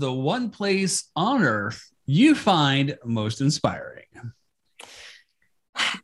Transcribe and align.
the 0.00 0.12
one 0.12 0.50
place 0.50 1.10
on 1.14 1.42
earth 1.42 1.88
you 2.06 2.34
find 2.34 2.98
most 3.04 3.40
inspiring? 3.40 4.04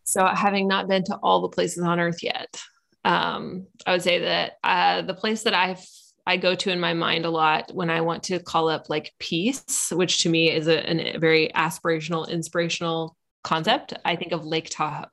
So, 0.05 0.27
having 0.27 0.69
not 0.69 0.89
been 0.89 1.05
to 1.05 1.17
all 1.23 1.43
the 1.43 1.49
places 1.49 1.83
on 1.83 1.99
earth 1.99 2.23
yet, 2.23 2.61
um, 3.05 3.67
I 3.87 3.93
would 3.93 4.03
say 4.03 4.21
that 4.21 4.53
uh, 4.63 5.03
the 5.03 5.15
place 5.15 5.43
that 5.43 5.55
I've 5.55 5.85
I 6.27 6.37
go 6.37 6.55
to 6.57 6.71
in 6.71 6.81
my 6.81 6.93
mind 6.93 7.25
a 7.25 7.31
lot 7.31 7.71
when 7.73 7.89
I 7.89 8.01
want 8.01 8.25
to 8.25 8.41
call 8.41 8.69
up 8.69 8.91
like 8.91 9.15
peace, 9.19 9.93
which 9.93 10.23
to 10.23 10.29
me 10.29 10.51
is 10.51 10.67
a, 10.67 11.15
a 11.15 11.19
very 11.19 11.51
aspirational, 11.55 12.29
inspirational 12.29 13.17
concept. 13.45 13.95
I 14.05 14.17
think 14.17 14.33
of 14.33 14.45
Lake 14.45 14.69
Tahoe. 14.69 15.07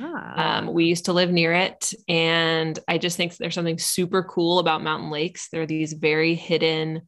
Ah. 0.00 0.58
Um, 0.58 0.72
we 0.72 0.84
used 0.84 1.06
to 1.06 1.12
live 1.12 1.32
near 1.32 1.52
it, 1.52 1.92
and 2.08 2.78
I 2.86 2.98
just 2.98 3.16
think 3.16 3.36
there's 3.36 3.54
something 3.54 3.78
super 3.78 4.22
cool 4.22 4.60
about 4.60 4.82
mountain 4.82 5.10
lakes. 5.10 5.48
They're 5.48 5.66
these 5.66 5.92
very 5.94 6.34
hidden, 6.36 7.02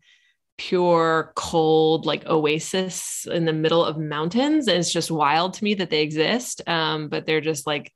pure, 0.60 1.32
cold, 1.36 2.04
like 2.04 2.26
oasis 2.26 3.26
in 3.30 3.46
the 3.46 3.52
middle 3.52 3.82
of 3.82 3.96
mountains. 3.96 4.68
And 4.68 4.76
it's 4.76 4.92
just 4.92 5.10
wild 5.10 5.54
to 5.54 5.64
me 5.64 5.72
that 5.74 5.88
they 5.88 6.02
exist. 6.02 6.60
Um, 6.68 7.08
but 7.08 7.24
they're 7.24 7.40
just 7.40 7.66
like 7.66 7.90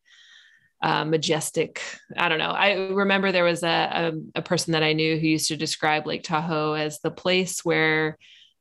uh, 0.82 1.04
majestic. 1.04 1.82
I 2.16 2.30
don't 2.30 2.38
know. 2.38 2.52
I 2.52 2.88
remember 2.88 3.32
there 3.32 3.44
was 3.44 3.62
a, 3.62 4.12
a, 4.34 4.38
a, 4.38 4.42
person 4.42 4.72
that 4.72 4.82
I 4.82 4.94
knew 4.94 5.18
who 5.18 5.26
used 5.26 5.48
to 5.48 5.58
describe 5.58 6.06
Lake 6.06 6.22
Tahoe 6.22 6.72
as 6.72 7.00
the 7.00 7.10
place 7.10 7.66
where 7.66 8.16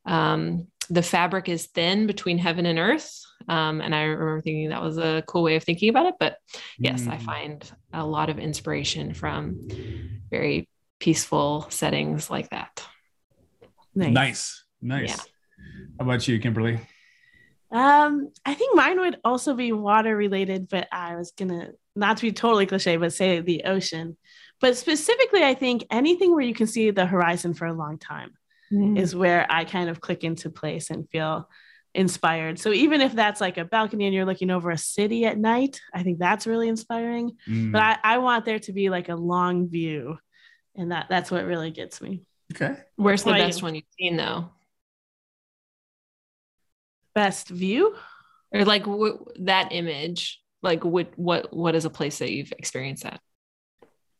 um, 0.05 0.67
the 0.89 1.01
fabric 1.01 1.47
is 1.47 1.67
thin 1.67 2.05
between 2.05 2.37
heaven 2.37 2.65
and 2.65 2.79
earth. 2.79 3.21
Um, 3.47 3.79
and 3.79 3.95
I 3.95 4.03
remember 4.03 4.41
thinking 4.41 4.69
that 4.69 4.81
was 4.81 4.97
a 4.97 5.23
cool 5.27 5.43
way 5.43 5.55
of 5.55 5.63
thinking 5.63 5.87
about 5.87 6.07
it. 6.07 6.15
But 6.19 6.37
yes, 6.77 7.03
mm. 7.03 7.13
I 7.13 7.19
find 7.19 7.71
a 7.93 8.05
lot 8.05 8.29
of 8.29 8.37
inspiration 8.37 9.13
from 9.13 9.65
very 10.29 10.67
peaceful 10.99 11.67
settings 11.69 12.29
like 12.29 12.49
that. 12.49 12.85
Nice. 13.95 14.13
Nice. 14.13 14.65
nice. 14.81 15.09
Yeah. 15.09 15.23
How 15.99 16.05
about 16.05 16.27
you, 16.27 16.39
Kimberly? 16.39 16.79
Um, 17.71 18.31
I 18.45 18.53
think 18.53 18.75
mine 18.75 18.99
would 18.99 19.17
also 19.23 19.55
be 19.55 19.71
water 19.71 20.15
related, 20.15 20.69
but 20.69 20.87
I 20.91 21.15
was 21.15 21.31
gonna 21.31 21.71
not 21.95 22.17
to 22.17 22.23
be 22.23 22.31
totally 22.31 22.65
cliche, 22.65 22.97
but 22.97 23.13
say 23.13 23.39
the 23.39 23.63
ocean. 23.65 24.17
But 24.59 24.77
specifically, 24.77 25.43
I 25.43 25.53
think 25.53 25.85
anything 25.89 26.31
where 26.31 26.43
you 26.43 26.53
can 26.53 26.67
see 26.67 26.91
the 26.91 27.05
horizon 27.05 27.53
for 27.53 27.65
a 27.65 27.73
long 27.73 27.97
time 27.97 28.33
mm. 28.71 28.97
is 28.97 29.15
where 29.15 29.45
I 29.49 29.65
kind 29.65 29.89
of 29.89 30.01
click 30.01 30.23
into 30.23 30.49
place 30.49 30.89
and 30.89 31.09
feel 31.09 31.49
inspired. 31.93 32.59
So 32.59 32.71
even 32.71 33.01
if 33.01 33.13
that's 33.13 33.41
like 33.41 33.57
a 33.57 33.65
balcony 33.65 34.05
and 34.05 34.13
you're 34.13 34.25
looking 34.25 34.49
over 34.49 34.71
a 34.71 34.77
city 34.77 35.25
at 35.25 35.37
night, 35.37 35.79
I 35.93 36.03
think 36.03 36.17
that's 36.17 36.47
really 36.47 36.67
inspiring. 36.67 37.37
Mm. 37.47 37.71
But 37.71 37.81
I, 37.81 37.97
I 38.03 38.17
want 38.19 38.45
there 38.45 38.59
to 38.59 38.73
be 38.73 38.89
like 38.89 39.09
a 39.09 39.15
long 39.15 39.69
view. 39.69 40.17
And 40.75 40.91
that 40.91 41.05
that's 41.07 41.29
what 41.29 41.45
really 41.45 41.69
gets 41.69 42.01
me. 42.01 42.23
Okay. 42.51 42.75
Where's 42.95 43.23
the 43.23 43.31
best 43.31 43.59
you? 43.59 43.65
one 43.65 43.75
you've 43.75 43.85
seen 43.97 44.17
though? 44.17 44.49
best 47.13 47.49
view 47.49 47.95
or 48.53 48.65
like 48.65 48.85
w- 48.85 49.25
that 49.39 49.71
image 49.71 50.41
like 50.61 50.83
what 50.83 51.11
what 51.15 51.53
what 51.53 51.75
is 51.75 51.85
a 51.85 51.89
place 51.89 52.19
that 52.19 52.31
you've 52.31 52.53
experienced 52.57 53.03
that 53.03 53.19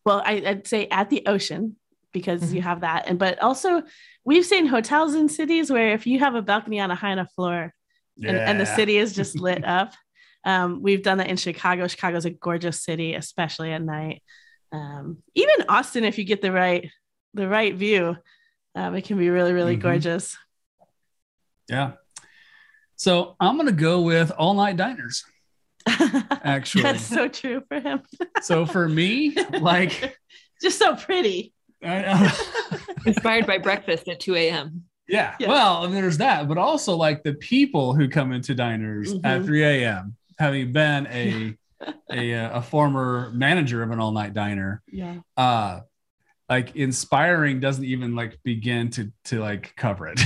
well 0.05 0.21
I, 0.23 0.39
would 0.39 0.67
say 0.67 0.88
at 0.88 1.09
the 1.09 1.23
ocean 1.25 1.75
because 2.11 2.41
mm-hmm. 2.41 2.55
you 2.55 2.61
have 2.61 2.81
that 2.81 3.05
and 3.07 3.17
but 3.17 3.41
also 3.41 3.83
we've 4.23 4.45
seen 4.45 4.67
hotels 4.67 5.15
in 5.15 5.30
cities 5.30 5.71
where 5.71 5.93
if 5.93 6.05
you 6.05 6.19
have 6.19 6.35
a 6.35 6.41
balcony 6.41 6.80
on 6.80 6.91
a 6.91 6.95
high 6.95 7.11
enough 7.11 7.31
floor 7.35 7.73
yeah. 8.17 8.30
and, 8.30 8.37
and, 8.37 8.59
the 8.59 8.65
city 8.65 8.97
is 8.97 9.13
just 9.13 9.39
lit 9.39 9.65
up 9.65 9.93
um, 10.45 10.81
we've 10.81 11.03
done 11.03 11.17
that 11.17 11.30
in 11.30 11.37
chicago 11.37 11.87
chicago's 11.87 12.25
a 12.25 12.30
gorgeous 12.30 12.83
city 12.83 13.15
especially 13.15 13.71
at 13.71 13.81
night 13.81 14.21
um, 14.71 15.17
even 15.33 15.65
austin 15.69 16.03
if 16.03 16.17
you 16.17 16.23
get 16.23 16.41
the 16.41 16.52
right 16.52 16.89
the 17.34 17.48
right 17.48 17.76
view 17.76 18.17
um, 18.76 18.95
it 18.95 19.04
can 19.04 19.17
be 19.17 19.30
really 19.30 19.54
really 19.54 19.73
mm-hmm. 19.73 19.82
gorgeous 19.82 20.38
yeah 21.70 21.94
so 23.04 23.36
I'm 23.38 23.58
going 23.58 23.67
to 23.67 23.73
go 23.73 24.02
with 24.02 24.32
all 24.32 24.54
night 24.54 24.77
diners. 24.77 25.26
Actually, 25.88 26.83
that's 26.83 27.04
so 27.04 27.27
true 27.27 27.61
for 27.67 27.80
him. 27.80 28.02
so 28.42 28.66
for 28.66 28.88
me, 28.88 29.36
like, 29.60 30.17
just 30.61 30.80
so 30.80 30.95
pretty. 30.95 31.54
Inspired 33.05 33.45
by 33.45 33.58
breakfast 33.58 34.08
at 34.08 34.22
2 34.22 34.36
a.m. 34.36 34.86
Yeah. 35.10 35.36
yeah. 35.38 35.49
Well, 35.49 35.83
and 35.83 35.93
there's 35.93 36.20
that, 36.20 36.48
but 36.48 36.58
also 36.58 36.95
like 36.95 37.23
the 37.23 37.33
people 37.33 37.93
who 37.93 38.08
come 38.08 38.32
into 38.32 38.55
diners 38.55 39.14
mm-hmm. 39.14 39.26
at 39.26 39.43
3 39.43 39.64
a.m. 39.64 40.16
having 40.39 40.72
been 40.72 41.05
a 41.08 41.58
a, 42.10 42.32
a 42.32 42.61
former 42.61 43.30
manager 43.33 43.83
of 43.83 43.92
an 43.92 43.99
all 43.99 44.14
night 44.14 44.33
diner. 44.33 44.82
Yeah. 44.88 45.16
Uh, 45.36 45.82
like 46.53 46.75
inspiring 46.75 47.59
doesn't 47.59 47.83
even 47.83 48.14
like 48.14 48.37
begin 48.43 48.87
to 48.87 49.11
to 49.25 49.39
like 49.39 49.75
cover 49.75 50.14
it. 50.14 50.21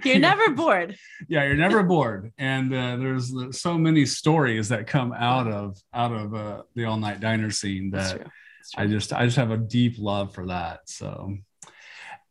You're 0.04 0.18
never 0.18 0.48
bored. 0.52 0.96
Yeah 1.28 1.44
you're 1.44 1.56
never 1.56 1.82
bored. 1.82 2.32
And 2.38 2.72
uh, 2.72 2.96
there's 2.96 3.34
so 3.50 3.76
many 3.76 4.06
stories 4.06 4.70
that 4.70 4.86
come 4.86 5.12
out 5.12 5.46
of 5.46 5.76
out 5.92 6.12
of 6.12 6.34
uh, 6.34 6.62
the 6.74 6.86
all 6.86 6.96
night 6.96 7.20
diner 7.20 7.50
scene 7.50 7.90
that 7.90 8.26
i 8.78 8.86
just 8.86 9.12
i 9.12 9.26
just 9.26 9.36
have 9.36 9.50
a 9.50 9.58
deep 9.58 9.96
love 9.98 10.32
for 10.32 10.46
that 10.46 10.80
so. 10.86 11.36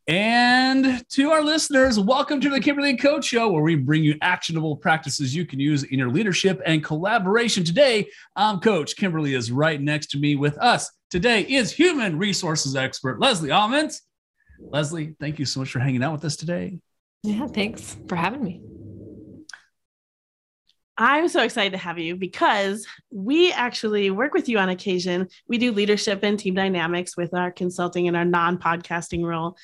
And 0.07 1.07
to 1.09 1.29
our 1.29 1.43
listeners, 1.43 1.99
welcome 1.99 2.41
to 2.41 2.49
the 2.49 2.59
Kimberly 2.59 2.97
Coach 2.97 3.25
Show, 3.25 3.51
where 3.51 3.61
we 3.61 3.75
bring 3.75 4.03
you 4.03 4.15
actionable 4.21 4.75
practices 4.75 5.35
you 5.35 5.45
can 5.45 5.59
use 5.59 5.83
in 5.83 5.99
your 5.99 6.09
leadership 6.09 6.59
and 6.65 6.83
collaboration. 6.83 7.63
Today, 7.63 8.09
I'm 8.35 8.59
Coach. 8.59 8.95
Kimberly 8.95 9.35
is 9.35 9.51
right 9.51 9.79
next 9.79 10.07
to 10.11 10.17
me 10.17 10.35
with 10.35 10.57
us. 10.57 10.89
Today 11.11 11.41
is 11.41 11.73
human 11.73 12.17
resources 12.17 12.73
expert 12.73 13.19
Leslie 13.19 13.49
Aument. 13.49 13.99
Leslie, 14.71 15.13
thank 15.19 15.39
you 15.39 15.45
so 15.45 15.59
much 15.59 15.69
for 15.69 15.79
hanging 15.79 16.01
out 16.01 16.13
with 16.13 16.23
us 16.23 16.37
today. 16.37 16.79
Yeah, 17.23 17.47
thanks 17.47 17.97
for 18.07 18.15
having 18.15 18.41
me. 18.41 18.61
I'm 20.97 21.27
so 21.27 21.43
excited 21.43 21.73
to 21.73 21.77
have 21.79 21.99
you 21.99 22.15
because 22.15 22.87
we 23.11 23.51
actually 23.51 24.09
work 24.09 24.33
with 24.33 24.47
you 24.47 24.57
on 24.57 24.69
occasion. 24.69 25.27
We 25.49 25.57
do 25.57 25.73
leadership 25.73 26.23
and 26.23 26.39
team 26.39 26.53
dynamics 26.53 27.17
with 27.17 27.33
our 27.33 27.51
consulting 27.51 28.07
and 28.07 28.15
our 28.15 28.23
non 28.23 28.57
podcasting 28.57 29.25
role. 29.25 29.57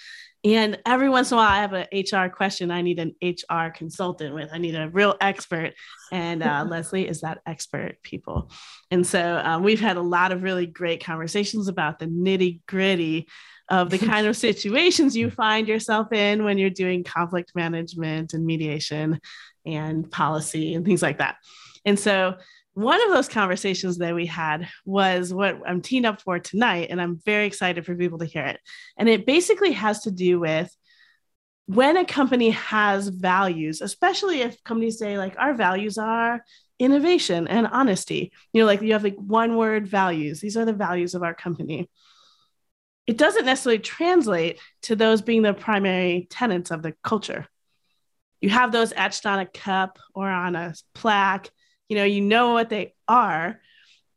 And 0.55 0.79
every 0.85 1.09
once 1.09 1.31
in 1.31 1.37
a 1.37 1.41
while, 1.41 1.49
I 1.49 1.57
have 1.57 1.73
an 1.73 1.87
HR 1.91 2.29
question 2.29 2.71
I 2.71 2.81
need 2.81 2.99
an 2.99 3.13
HR 3.21 3.69
consultant 3.69 4.33
with. 4.33 4.49
I 4.53 4.57
need 4.57 4.75
a 4.75 4.87
real 4.87 5.15
expert. 5.19 5.73
And 6.09 6.41
uh, 6.41 6.65
Leslie 6.69 7.05
is 7.05 7.19
that 7.19 7.39
expert, 7.45 8.01
people. 8.01 8.49
And 8.89 9.05
so 9.05 9.41
um, 9.43 9.61
we've 9.61 9.81
had 9.81 9.97
a 9.97 10.01
lot 10.01 10.31
of 10.31 10.43
really 10.43 10.65
great 10.65 11.03
conversations 11.03 11.67
about 11.67 11.99
the 11.99 12.05
nitty 12.05 12.61
gritty 12.65 13.27
of 13.69 13.89
the 13.89 13.97
kind 13.97 14.25
of 14.25 14.37
situations 14.47 15.17
you 15.17 15.29
find 15.29 15.67
yourself 15.67 16.13
in 16.13 16.45
when 16.45 16.57
you're 16.57 16.69
doing 16.69 17.03
conflict 17.03 17.51
management 17.53 18.33
and 18.33 18.45
mediation 18.45 19.19
and 19.65 20.09
policy 20.09 20.75
and 20.75 20.85
things 20.85 21.01
like 21.01 21.17
that. 21.17 21.35
And 21.83 21.99
so 21.99 22.37
one 22.77 23.01
of 23.01 23.09
those 23.09 23.27
conversations 23.27 23.97
that 23.97 24.13
we 24.13 24.27
had 24.27 24.67
was 24.85 25.33
what 25.33 25.59
I'm 25.65 25.81
teeing 25.81 26.05
up 26.05 26.21
for 26.21 26.37
tonight, 26.37 26.89
and 26.91 27.01
I'm 27.01 27.19
very 27.25 27.47
excited 27.47 27.87
for 27.87 27.95
people 27.95 28.19
to 28.19 28.25
hear 28.25 28.45
it. 28.45 28.59
And 28.97 29.09
it 29.09 29.25
basically 29.25 29.71
has 29.71 30.01
to 30.01 30.11
do 30.11 30.39
with 30.39 30.71
when 31.65 31.97
a 31.97 32.05
company 32.05 32.51
has 32.51 33.07
values, 33.07 33.81
especially 33.81 34.41
if 34.41 34.63
companies 34.63 34.99
say, 34.99 35.17
like, 35.17 35.33
our 35.39 35.55
values 35.55 35.97
are 35.97 36.45
innovation 36.77 37.47
and 37.47 37.65
honesty, 37.65 38.31
you 38.53 38.61
know, 38.61 38.67
like 38.67 38.83
you 38.83 38.93
have 38.93 39.03
like 39.03 39.17
one 39.17 39.57
word 39.57 39.87
values, 39.87 40.39
these 40.39 40.55
are 40.55 40.65
the 40.65 40.71
values 40.71 41.15
of 41.15 41.23
our 41.23 41.33
company. 41.33 41.89
It 43.07 43.17
doesn't 43.17 43.45
necessarily 43.45 43.79
translate 43.79 44.59
to 44.83 44.95
those 44.95 45.23
being 45.23 45.41
the 45.41 45.55
primary 45.55 46.27
tenets 46.29 46.69
of 46.69 46.83
the 46.83 46.93
culture. 47.03 47.47
You 48.39 48.51
have 48.51 48.71
those 48.71 48.93
etched 48.95 49.25
on 49.25 49.39
a 49.39 49.47
cup 49.47 49.97
or 50.13 50.29
on 50.29 50.55
a 50.55 50.75
plaque 50.93 51.49
you 51.89 51.95
know 51.97 52.03
you 52.03 52.21
know 52.21 52.53
what 52.53 52.69
they 52.69 52.93
are 53.07 53.59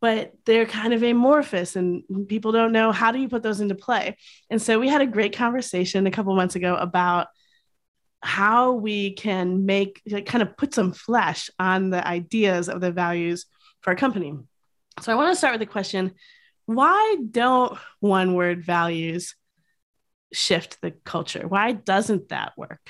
but 0.00 0.32
they're 0.46 0.67
kind 0.67 0.94
of 0.94 1.02
amorphous 1.02 1.76
and 1.76 2.02
people 2.26 2.52
don't 2.52 2.72
know 2.72 2.90
how 2.90 3.12
do 3.12 3.19
you 3.19 3.28
put 3.28 3.43
those 3.43 3.61
into 3.61 3.75
play. 3.75 4.17
And 4.49 4.61
so 4.61 4.78
we 4.78 4.88
had 4.88 5.02
a 5.02 5.06
great 5.06 5.37
conversation 5.37 6.06
a 6.06 6.11
couple 6.11 6.34
months 6.34 6.56
ago 6.56 6.75
about 6.75 7.28
how 8.22 8.72
we 8.72 9.12
can 9.12 9.67
make 9.67 10.00
like, 10.06 10.26
kind 10.26 10.43
of 10.43 10.56
put 10.56 10.75
some 10.75 10.93
flesh 10.93 11.50
on 11.58 11.90
the 11.90 12.06
ideas 12.06 12.69
of 12.69 12.81
the 12.81 12.93
values 12.93 13.46
for 13.81 13.90
our 13.90 13.96
company. 13.96 14.34
So 15.00 15.12
i 15.12 15.14
want 15.14 15.32
to 15.32 15.37
start 15.37 15.55
with 15.55 15.61
the 15.61 15.73
question. 15.73 16.12
Why 16.66 17.16
don't 17.31 17.78
one 18.00 18.34
word 18.34 18.64
values 18.64 19.34
shift 20.32 20.81
the 20.81 20.93
culture? 21.05 21.46
Why 21.46 21.73
doesn't 21.73 22.28
that 22.31 22.52
work 22.56 22.81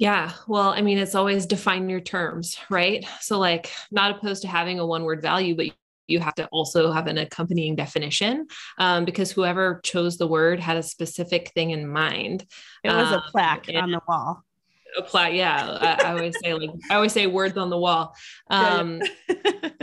yeah. 0.00 0.32
Well, 0.48 0.70
I 0.70 0.80
mean, 0.80 0.96
it's 0.96 1.14
always 1.14 1.44
define 1.44 1.90
your 1.90 2.00
terms, 2.00 2.56
right? 2.70 3.04
So, 3.20 3.38
like, 3.38 3.70
not 3.90 4.16
opposed 4.16 4.40
to 4.42 4.48
having 4.48 4.78
a 4.78 4.86
one 4.86 5.04
word 5.04 5.20
value, 5.20 5.54
but 5.54 5.66
you 6.06 6.20
have 6.20 6.34
to 6.36 6.46
also 6.46 6.90
have 6.90 7.06
an 7.06 7.18
accompanying 7.18 7.76
definition 7.76 8.46
um, 8.78 9.04
because 9.04 9.30
whoever 9.30 9.78
chose 9.84 10.16
the 10.16 10.26
word 10.26 10.58
had 10.58 10.78
a 10.78 10.82
specific 10.82 11.52
thing 11.52 11.72
in 11.72 11.86
mind. 11.86 12.46
It 12.82 12.88
was 12.88 13.08
um, 13.08 13.14
a 13.14 13.30
plaque 13.30 13.66
on 13.74 13.90
the 13.90 14.00
wall. 14.08 14.42
A 14.96 15.02
plaque, 15.02 15.34
yeah. 15.34 15.98
I, 16.00 16.08
I, 16.08 16.12
always 16.12 16.34
say 16.42 16.54
like 16.54 16.70
I 16.90 16.94
always 16.94 17.12
say 17.12 17.26
words 17.26 17.58
on 17.58 17.68
the 17.68 17.78
wall. 17.78 18.14
Um, 18.50 19.02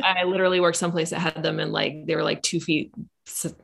I 0.03 0.23
literally 0.23 0.59
worked 0.59 0.77
someplace 0.77 1.11
that 1.11 1.19
had 1.19 1.43
them 1.43 1.59
and 1.59 1.71
like 1.71 2.07
they 2.07 2.15
were 2.15 2.23
like 2.23 2.41
two 2.41 2.59
feet 2.59 2.91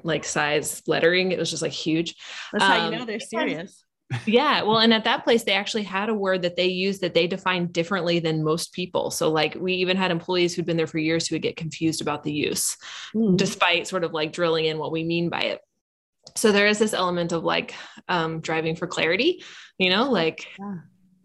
like 0.04 0.24
size 0.24 0.84
lettering. 0.86 1.32
It 1.32 1.40
was 1.40 1.50
just 1.50 1.64
like 1.64 1.72
huge. 1.72 2.16
That's 2.52 2.64
um, 2.64 2.72
how 2.72 2.90
you 2.90 2.98
know 2.98 3.06
they're 3.06 3.20
serious. 3.20 3.83
Yeah. 4.26 4.62
Well, 4.64 4.80
and 4.80 4.94
at 4.94 5.04
that 5.06 5.24
place, 5.24 5.44
they 5.44 5.54
actually 5.54 5.84
had 5.84 6.10
a 6.10 6.14
word 6.14 6.42
that 6.42 6.56
they 6.56 6.68
used 6.68 7.02
that 7.02 7.14
they 7.14 7.28
defined 7.28 7.74
differently 7.74 8.20
than 8.20 8.44
most 8.44 8.74
people. 8.74 9.12
So, 9.12 9.32
like, 9.32 9.56
we 9.56 9.74
even 9.76 9.98
had 9.98 10.12
employees 10.12 10.54
who'd 10.54 10.66
been 10.66 10.78
there 10.78 10.88
for 10.88 10.98
years 10.98 11.28
who 11.28 11.36
would 11.36 11.42
get 11.42 11.58
confused 11.58 12.02
about 12.02 12.24
the 12.24 12.34
use, 12.34 12.78
mm. 13.16 13.38
despite 13.38 13.88
sort 13.88 14.04
of 14.04 14.14
like 14.14 14.34
drilling 14.34 14.66
in 14.66 14.78
what 14.78 14.92
we 14.92 15.04
mean 15.04 15.30
by 15.30 15.42
it. 15.42 15.62
So, 16.36 16.52
there 16.52 16.68
is 16.68 16.80
this 16.80 16.94
element 16.94 17.32
of 17.32 17.44
like 17.44 17.74
um, 18.08 18.40
driving 18.40 18.76
for 18.76 18.88
clarity, 18.88 19.44
you 19.78 19.90
know, 19.90 20.10
like. 20.12 20.48
Yeah. 20.60 20.76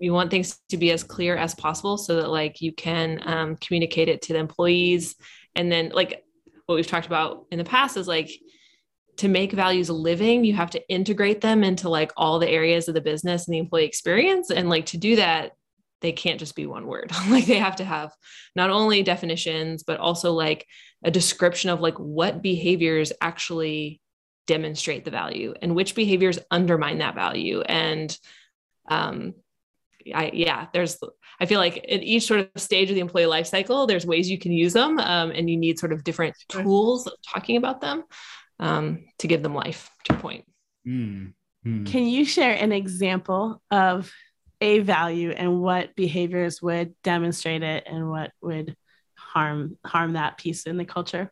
You 0.01 0.13
want 0.13 0.31
things 0.31 0.61
to 0.69 0.77
be 0.77 0.93
as 0.93 1.03
clear 1.03 1.37
as 1.37 1.57
possible 1.57 1.99
so 1.99 2.15
that 2.21 2.31
like 2.31 2.61
you 2.61 2.73
can 2.73 3.21
um, 3.25 3.57
communicate 3.57 4.09
it 4.09 4.23
to 4.23 4.33
the 4.33 4.39
employees 4.39 5.17
and 5.57 5.73
then 5.73 5.91
like 5.93 6.23
what 6.67 6.77
we've 6.77 6.87
talked 6.87 7.07
about 7.07 7.47
in 7.51 7.59
the 7.59 7.65
past 7.65 7.97
is 7.97 8.07
like 8.07 8.31
to 9.19 9.29
make 9.29 9.53
values 9.53 9.91
living, 9.91 10.45
you 10.45 10.55
have 10.55 10.71
to 10.71 10.89
integrate 10.89 11.41
them 11.41 11.65
into 11.65 11.89
like 11.89 12.13
all 12.17 12.39
the 12.39 12.49
areas 12.49 12.89
of 12.89 12.95
the 12.95 13.01
business 13.01 13.47
and 13.47 13.55
the 13.55 13.59
employee 13.59 13.85
experience. 13.85 14.51
And 14.51 14.69
like 14.69 14.87
to 14.87 14.97
do 14.97 15.17
that, 15.17 15.53
they 16.01 16.13
can't 16.13 16.39
just 16.39 16.55
be 16.55 16.67
one 16.67 16.87
word. 16.87 17.11
like 17.29 17.47
they 17.47 17.59
have 17.59 17.77
to 17.77 17.85
have 17.85 18.13
not 18.55 18.71
only 18.71 19.03
definitions, 19.03 19.83
but 19.83 19.99
also 19.99 20.33
like 20.33 20.67
a 21.05 21.11
description 21.11 21.71
of 21.71 21.81
like 21.81 21.99
what 21.99 22.43
behaviors 22.43 23.13
actually 23.21 24.01
demonstrate 24.47 25.05
the 25.05 25.11
value 25.11 25.53
and 25.61 25.75
which 25.75 25.97
behaviors 25.97 26.39
undermine 26.51 26.99
that 26.99 27.17
value. 27.17 27.61
And 27.61 28.17
um, 28.89 29.35
I, 30.15 30.31
yeah, 30.33 30.69
there's, 30.73 30.97
I 31.41 31.47
feel 31.47 31.59
like 31.59 31.79
at 31.79 32.03
each 32.05 32.27
sort 32.27 32.41
of 32.41 32.63
stage 32.63 32.89
of 32.89 32.95
the 32.95 33.01
employee 33.01 33.27
life 33.27 33.49
cycle, 33.49 33.89
there's 33.89 34.07
ways 34.07 34.31
you 34.31 34.39
can 34.39 34.53
use 34.53 34.73
them 34.73 34.99
um, 35.01 35.33
and 35.33 35.51
you 35.51 35.57
need 35.57 35.81
sort 35.81 35.93
of 35.93 36.05
different 36.05 36.37
tools 36.49 37.09
of 37.09 37.15
talking 37.27 37.57
about 37.57 37.81
them 37.81 38.05
um, 38.59 39.05
to 39.19 39.27
give 39.27 39.43
them 39.43 39.55
life 39.55 39.91
to 40.05 40.15
your 40.15 40.21
point. 40.21 40.45
Mm. 40.87 41.33
Mm. 41.67 41.87
Can 41.87 42.07
you 42.07 42.25
share 42.25 42.55
an 42.55 42.73
example 42.73 43.63
of 43.71 44.13
a 44.61 44.81
value 44.81 45.31
and 45.31 45.61
what 45.61 45.95
behaviors 45.95 46.61
would 46.61 46.95
demonstrate 47.03 47.63
it 47.63 47.85
and 47.87 48.11
what 48.11 48.33
would 48.41 48.77
harm 49.17 49.77
harm 49.85 50.15
that 50.15 50.39
piece 50.39 50.65
in 50.65 50.77
the 50.77 50.85
culture? 50.85 51.31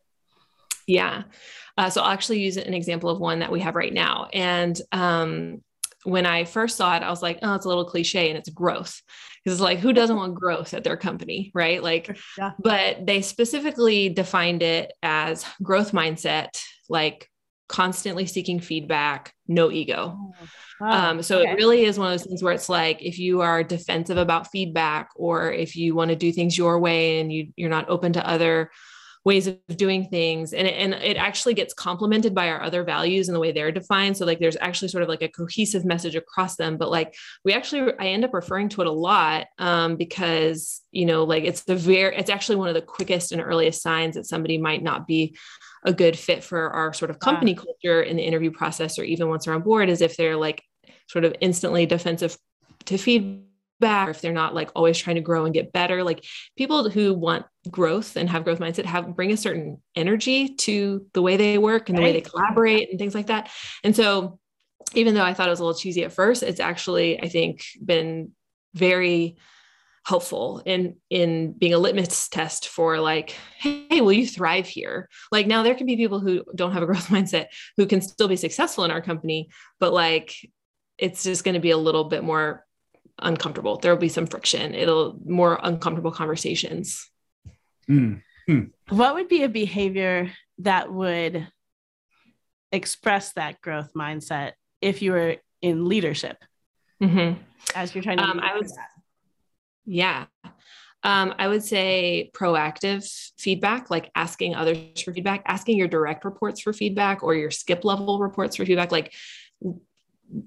Yeah. 0.87 1.25
Uh, 1.77 1.91
so 1.91 2.01
I'll 2.01 2.13
actually 2.13 2.41
use 2.41 2.57
an 2.57 2.75
example 2.75 3.11
of 3.11 3.19
one 3.19 3.41
that 3.41 3.51
we 3.51 3.61
have 3.61 3.75
right 3.75 3.93
now. 3.93 4.29
And 4.33 4.81
um, 4.93 5.63
when 6.05 6.27
I 6.27 6.45
first 6.45 6.77
saw 6.77 6.97
it, 6.97 7.03
I 7.03 7.11
was 7.11 7.23
like, 7.23 7.41
oh, 7.43 7.55
it's 7.55 7.65
a 7.65 7.69
little 7.69 7.85
cliche 7.85 8.29
and 8.29 8.39
it's 8.39 8.49
growth. 8.49 9.03
Because 9.43 9.59
it's 9.59 9.63
like, 9.63 9.81
who 9.81 9.93
doesn't 9.93 10.17
want 10.17 10.35
growth 10.35 10.75
at 10.75 10.85
their 10.85 10.97
company? 10.97 11.51
Right. 11.55 11.83
Like, 11.83 12.17
yeah. 12.39 12.53
but 12.61 13.05
they 13.05 13.23
specifically 13.23 14.09
defined 14.09 14.63
it 14.63 14.93
as 15.03 15.45
growth 15.63 15.93
mindset, 15.93 16.61
like 16.89 17.31
constantly 17.69 18.27
seeking 18.27 18.61
feedback, 18.61 19.35
no 19.49 19.71
ego. 19.71 20.17
Oh, 20.17 20.33
wow. 20.81 21.11
um, 21.11 21.23
so 21.23 21.41
okay. 21.41 21.51
it 21.51 21.55
really 21.55 21.85
is 21.85 21.99
one 21.99 22.13
of 22.13 22.13
those 22.13 22.27
things 22.27 22.43
where 22.43 22.53
it's 22.53 22.69
like 22.69 23.03
if 23.03 23.19
you 23.19 23.41
are 23.41 23.63
defensive 23.63 24.19
about 24.19 24.51
feedback 24.51 25.11
or 25.17 25.53
if 25.53 25.77
you 25.77 25.95
want 25.95 26.11
to 26.11 26.17
do 26.17 26.33
things 26.33 26.57
your 26.57 26.79
way 26.79 27.21
and 27.21 27.33
you, 27.33 27.49
you're 27.57 27.71
not 27.71 27.89
open 27.89 28.13
to 28.13 28.29
other 28.29 28.71
ways 29.27 29.49
of 29.49 29.59
doing 29.75 30.09
things 30.09 30.53
and 30.53 30.69
it, 30.69 30.75
and 30.75 30.95
it 30.95 31.17
actually 31.17 31.53
gets 31.53 31.75
complemented 31.75 32.33
by 32.33 32.49
our 32.49 32.63
other 32.63 32.85
values 32.85 33.29
and 33.29 33.35
the 33.35 33.41
way 33.41 33.51
they're 33.51 33.73
defined 33.73 34.17
so 34.17 34.25
like 34.25 34.39
there's 34.39 34.57
actually 34.61 34.87
sort 34.87 35.03
of 35.03 35.09
like 35.09 35.21
a 35.21 35.29
cohesive 35.29 35.85
message 35.85 36.15
across 36.15 36.55
them 36.55 36.77
but 36.77 36.93
like 36.93 37.13
we 37.45 37.53
actually 37.53 37.93
i 37.99 38.07
end 38.07 38.25
up 38.25 38.33
referring 38.33 38.69
to 38.69 38.83
it 38.83 38.87
a 38.87 38.93
lot 38.93 39.49
um, 39.59 39.97
because 39.97 40.81
you 40.93 41.05
know 41.05 41.25
like 41.25 41.43
it's 41.43 41.65
the 41.65 41.75
very 41.75 42.15
it's 42.15 42.31
actually 42.31 42.55
one 42.55 42.69
of 42.69 42.75
the 42.75 42.81
quickest 42.81 43.33
and 43.33 43.43
earliest 43.43 43.83
signs 43.83 44.15
that 44.15 44.27
somebody 44.27 44.59
might 44.59 44.85
not 44.85 45.09
be 45.09 45.37
a 45.87 45.93
good 45.93 46.19
fit 46.19 46.45
for 46.45 46.71
our 46.71 46.93
sort 46.93 47.11
of 47.11 47.19
company 47.19 47.53
yeah. 47.53 47.59
culture 47.59 48.03
in 48.03 48.17
the 48.17 48.23
interview 48.23 48.51
process 48.51 48.99
or 48.99 49.05
even 49.05 49.29
once 49.29 49.45
they're 49.45 49.55
on 49.55 49.63
board 49.63 49.89
is 49.89 50.01
if 50.01 50.17
they're 50.17 50.37
like 50.37 50.63
sort 51.09 51.25
of 51.25 51.35
instantly 51.41 51.87
defensive 51.87 52.37
to 52.85 52.99
feedback 52.99 54.09
or 54.09 54.11
if 54.11 54.21
they're 54.21 54.33
not 54.33 54.55
like 54.55 54.71
always 54.75 54.99
trying 54.99 55.17
to 55.17 55.23
grow 55.23 55.45
and 55.45 55.55
get 55.55 55.73
better. 55.73 56.03
Like 56.03 56.25
people 56.59 56.91
who 56.91 57.15
want 57.15 57.47
growth 57.71 58.17
and 58.17 58.29
have 58.29 58.45
growth 58.45 58.59
mindset 58.59 58.85
have 58.85 59.15
bring 59.15 59.33
a 59.33 59.37
certain 59.37 59.81
energy 59.95 60.55
to 60.57 61.07
the 61.15 61.23
way 61.23 61.37
they 61.37 61.57
work 61.57 61.89
and 61.89 61.97
the 61.97 62.03
way 62.03 62.13
they 62.13 62.21
collaborate 62.21 62.91
and 62.91 62.99
things 62.99 63.15
like 63.15 63.29
that. 63.29 63.51
And 63.85 63.95
so 63.95 64.39
even 64.95 65.15
though 65.15 65.25
i 65.25 65.35
thought 65.35 65.49
it 65.49 65.51
was 65.51 65.61
a 65.61 65.65
little 65.65 65.79
cheesy 65.79 66.05
at 66.05 66.13
first 66.13 66.43
it's 66.43 66.61
actually 66.61 67.21
i 67.21 67.29
think 67.29 67.65
been 67.85 68.31
very 68.75 69.37
helpful 70.07 70.63
in 70.65 70.97
in 71.11 71.53
being 71.53 71.75
a 71.75 71.79
litmus 71.79 72.29
test 72.29 72.69
for 72.69 73.01
like 73.01 73.35
hey 73.59 74.01
will 74.01 74.13
you 74.13 74.25
thrive 74.25 74.69
here 74.69 75.09
like 75.33 75.49
now 75.49 75.65
there 75.65 75.75
can 75.75 75.87
be 75.87 75.97
people 75.97 76.21
who 76.21 76.45
don't 76.55 76.73
have 76.73 76.83
a 76.83 76.87
growth 76.91 77.09
mindset 77.09 77.47
who 77.77 77.87
can 77.87 78.01
still 78.01 78.29
be 78.29 78.37
successful 78.37 78.85
in 78.85 78.93
our 78.93 79.03
company 79.03 79.49
but 79.81 79.93
like 79.93 80.33
it's 80.99 81.25
just 81.25 81.45
going 81.45 81.55
to 81.55 81.61
be 81.61 81.71
a 81.71 81.77
little 81.77 82.05
bit 82.05 82.25
more 82.25 82.65
uncomfortable. 83.19 83.77
There 83.79 83.93
will 83.93 84.01
be 84.01 84.09
some 84.09 84.27
friction. 84.27 84.75
It'll 84.75 85.19
more 85.25 85.59
uncomfortable 85.63 86.11
conversations. 86.11 87.11
Mm. 87.89 88.23
Mm. 88.49 88.71
What 88.89 89.15
would 89.15 89.29
be 89.29 89.43
a 89.43 89.49
behavior 89.49 90.33
that 90.59 90.93
would 90.93 91.49
express 92.73 93.33
that 93.33 93.61
growth 93.61 93.93
mindset 93.95 94.53
if 94.81 95.03
you 95.03 95.13
were 95.13 95.37
in 95.63 95.87
leadership 95.87 96.37
mm-hmm. 97.03 97.41
as 97.75 97.95
you're 97.95 98.05
trying 98.05 98.19
to? 98.19 98.25
Um, 98.25 98.41
I 98.41 98.55
would, 98.55 98.67
yeah. 99.87 100.27
Um, 101.03 101.35
I 101.39 101.47
would 101.47 101.63
say 101.63 102.31
proactive 102.35 103.09
feedback, 103.39 103.91
like 103.91 104.11
asking 104.17 104.57
others 104.57 105.01
for 105.03 105.13
feedback, 105.13 105.43
asking 105.47 105.79
your 105.79 105.87
direct 105.87 106.25
reports 106.25 106.61
for 106.61 106.73
feedback 106.73 107.23
or 107.23 107.35
your 107.35 107.51
skip 107.51 107.85
level 107.85 108.19
reports 108.19 108.57
for 108.57 108.67
feedback. 108.67 108.91
Like 108.91 109.15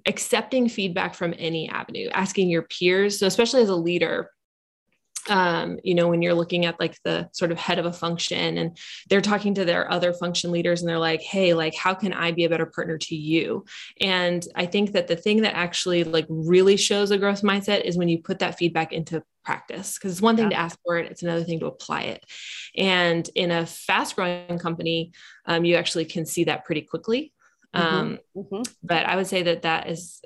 accepting 0.06 0.68
feedback 0.68 1.16
from 1.16 1.34
any 1.38 1.70
avenue, 1.70 2.10
asking 2.14 2.50
your 2.50 2.64
peers. 2.64 3.20
So, 3.20 3.28
especially 3.28 3.62
as 3.62 3.70
a 3.70 3.76
leader, 3.76 4.32
um, 5.30 5.80
you 5.84 5.96
know, 5.96 6.08
when 6.08 6.22
you're 6.22 6.34
looking 6.34 6.66
at 6.66 6.80
like 6.80 6.98
the 7.04 7.30
sort 7.32 7.52
of 7.52 7.58
head 7.58 7.80
of 7.80 7.86
a 7.86 7.94
function 7.94 8.58
and 8.58 8.78
they're 9.10 9.22
talking 9.22 9.54
to 9.56 9.66
their 9.66 9.92
other 9.92 10.14
function 10.14 10.52
leaders 10.52 10.82
and 10.82 10.90
they're 10.90 11.00
like, 11.00 11.22
hey, 11.22 11.54
like, 11.54 11.76
how 11.76 11.94
can 11.94 12.14
I 12.14 12.32
be 12.32 12.46
a 12.46 12.50
better 12.50 12.66
partner 12.66 12.98
to 12.98 13.16
you? 13.16 13.66
And 14.02 14.46
I 14.56 14.66
think 14.66 14.94
that 14.94 15.08
the 15.08 15.16
thing 15.16 15.42
that 15.42 15.56
actually 15.56 16.04
like 16.04 16.26
really 16.30 16.78
shows 16.78 17.12
a 17.12 17.18
growth 17.18 17.42
mindset 17.42 17.82
is 17.82 17.98
when 17.98 18.10
you 18.10 18.22
put 18.22 18.40
that 18.40 18.58
feedback 18.58 18.94
into 18.94 19.24
practice 19.44 19.98
because 19.98 20.12
it's 20.12 20.22
one 20.22 20.36
thing 20.36 20.52
yeah. 20.52 20.58
to 20.58 20.64
ask 20.64 20.78
for 20.86 20.98
it 20.98 21.10
it's 21.10 21.24
another 21.24 21.44
thing 21.44 21.60
to 21.60 21.66
apply 21.66 22.02
it 22.02 22.24
and 22.76 23.30
in 23.34 23.50
a 23.50 23.66
fast 23.66 24.16
growing 24.16 24.60
company 24.60 25.12
um, 25.46 25.66
you 25.66 25.76
actually 25.76 26.06
can 26.06 26.24
see 26.26 26.44
that 26.44 26.66
pretty 26.66 26.82
quickly 26.82 27.34
Mm-hmm. 27.76 27.96
Um, 27.96 28.20
mm-hmm. 28.36 28.62
But 28.84 29.06
I 29.06 29.16
would 29.16 29.28
say 29.28 29.44
that 29.44 29.64
that 29.64 29.90
is, 29.90 30.22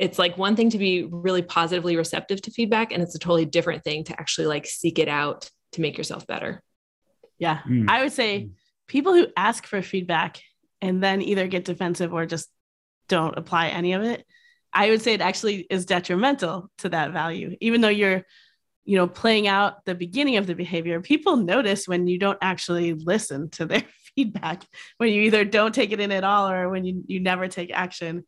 it's 0.00 0.18
like 0.18 0.38
one 0.38 0.56
thing 0.56 0.70
to 0.70 0.78
be 0.78 1.04
really 1.04 1.42
positively 1.42 1.94
receptive 1.94 2.40
to 2.42 2.50
feedback, 2.50 2.90
and 2.90 3.02
it's 3.02 3.14
a 3.14 3.18
totally 3.18 3.44
different 3.44 3.84
thing 3.84 4.02
to 4.04 4.18
actually 4.18 4.46
like 4.46 4.66
seek 4.66 4.98
it 4.98 5.08
out 5.08 5.50
to 5.72 5.82
make 5.82 5.98
yourself 5.98 6.26
better. 6.26 6.62
Yeah. 7.38 7.58
Mm. 7.68 7.88
I 7.88 8.02
would 8.02 8.12
say 8.12 8.40
mm. 8.40 8.50
people 8.88 9.12
who 9.12 9.26
ask 9.36 9.66
for 9.66 9.82
feedback 9.82 10.40
and 10.80 11.02
then 11.02 11.20
either 11.20 11.46
get 11.48 11.66
defensive 11.66 12.14
or 12.14 12.24
just 12.24 12.48
don't 13.08 13.36
apply 13.36 13.68
any 13.68 13.92
of 13.92 14.02
it, 14.02 14.24
I 14.72 14.88
would 14.88 15.02
say 15.02 15.12
it 15.12 15.20
actually 15.20 15.66
is 15.68 15.84
detrimental 15.84 16.70
to 16.78 16.88
that 16.88 17.12
value, 17.12 17.56
even 17.60 17.82
though 17.82 17.88
you're 17.88 18.24
you 18.86 18.96
know 18.96 19.06
playing 19.06 19.46
out 19.46 19.84
the 19.84 19.94
beginning 19.94 20.38
of 20.38 20.46
the 20.46 20.54
behavior 20.54 21.02
people 21.02 21.36
notice 21.36 21.86
when 21.86 22.06
you 22.06 22.18
don't 22.18 22.38
actually 22.40 22.94
listen 22.94 23.50
to 23.50 23.66
their 23.66 23.82
feedback 24.16 24.64
when 24.96 25.12
you 25.12 25.20
either 25.20 25.44
don't 25.44 25.74
take 25.74 25.92
it 25.92 26.00
in 26.00 26.10
at 26.10 26.24
all 26.24 26.50
or 26.50 26.70
when 26.70 26.86
you, 26.86 27.04
you 27.06 27.20
never 27.20 27.46
take 27.46 27.70
action 27.70 28.24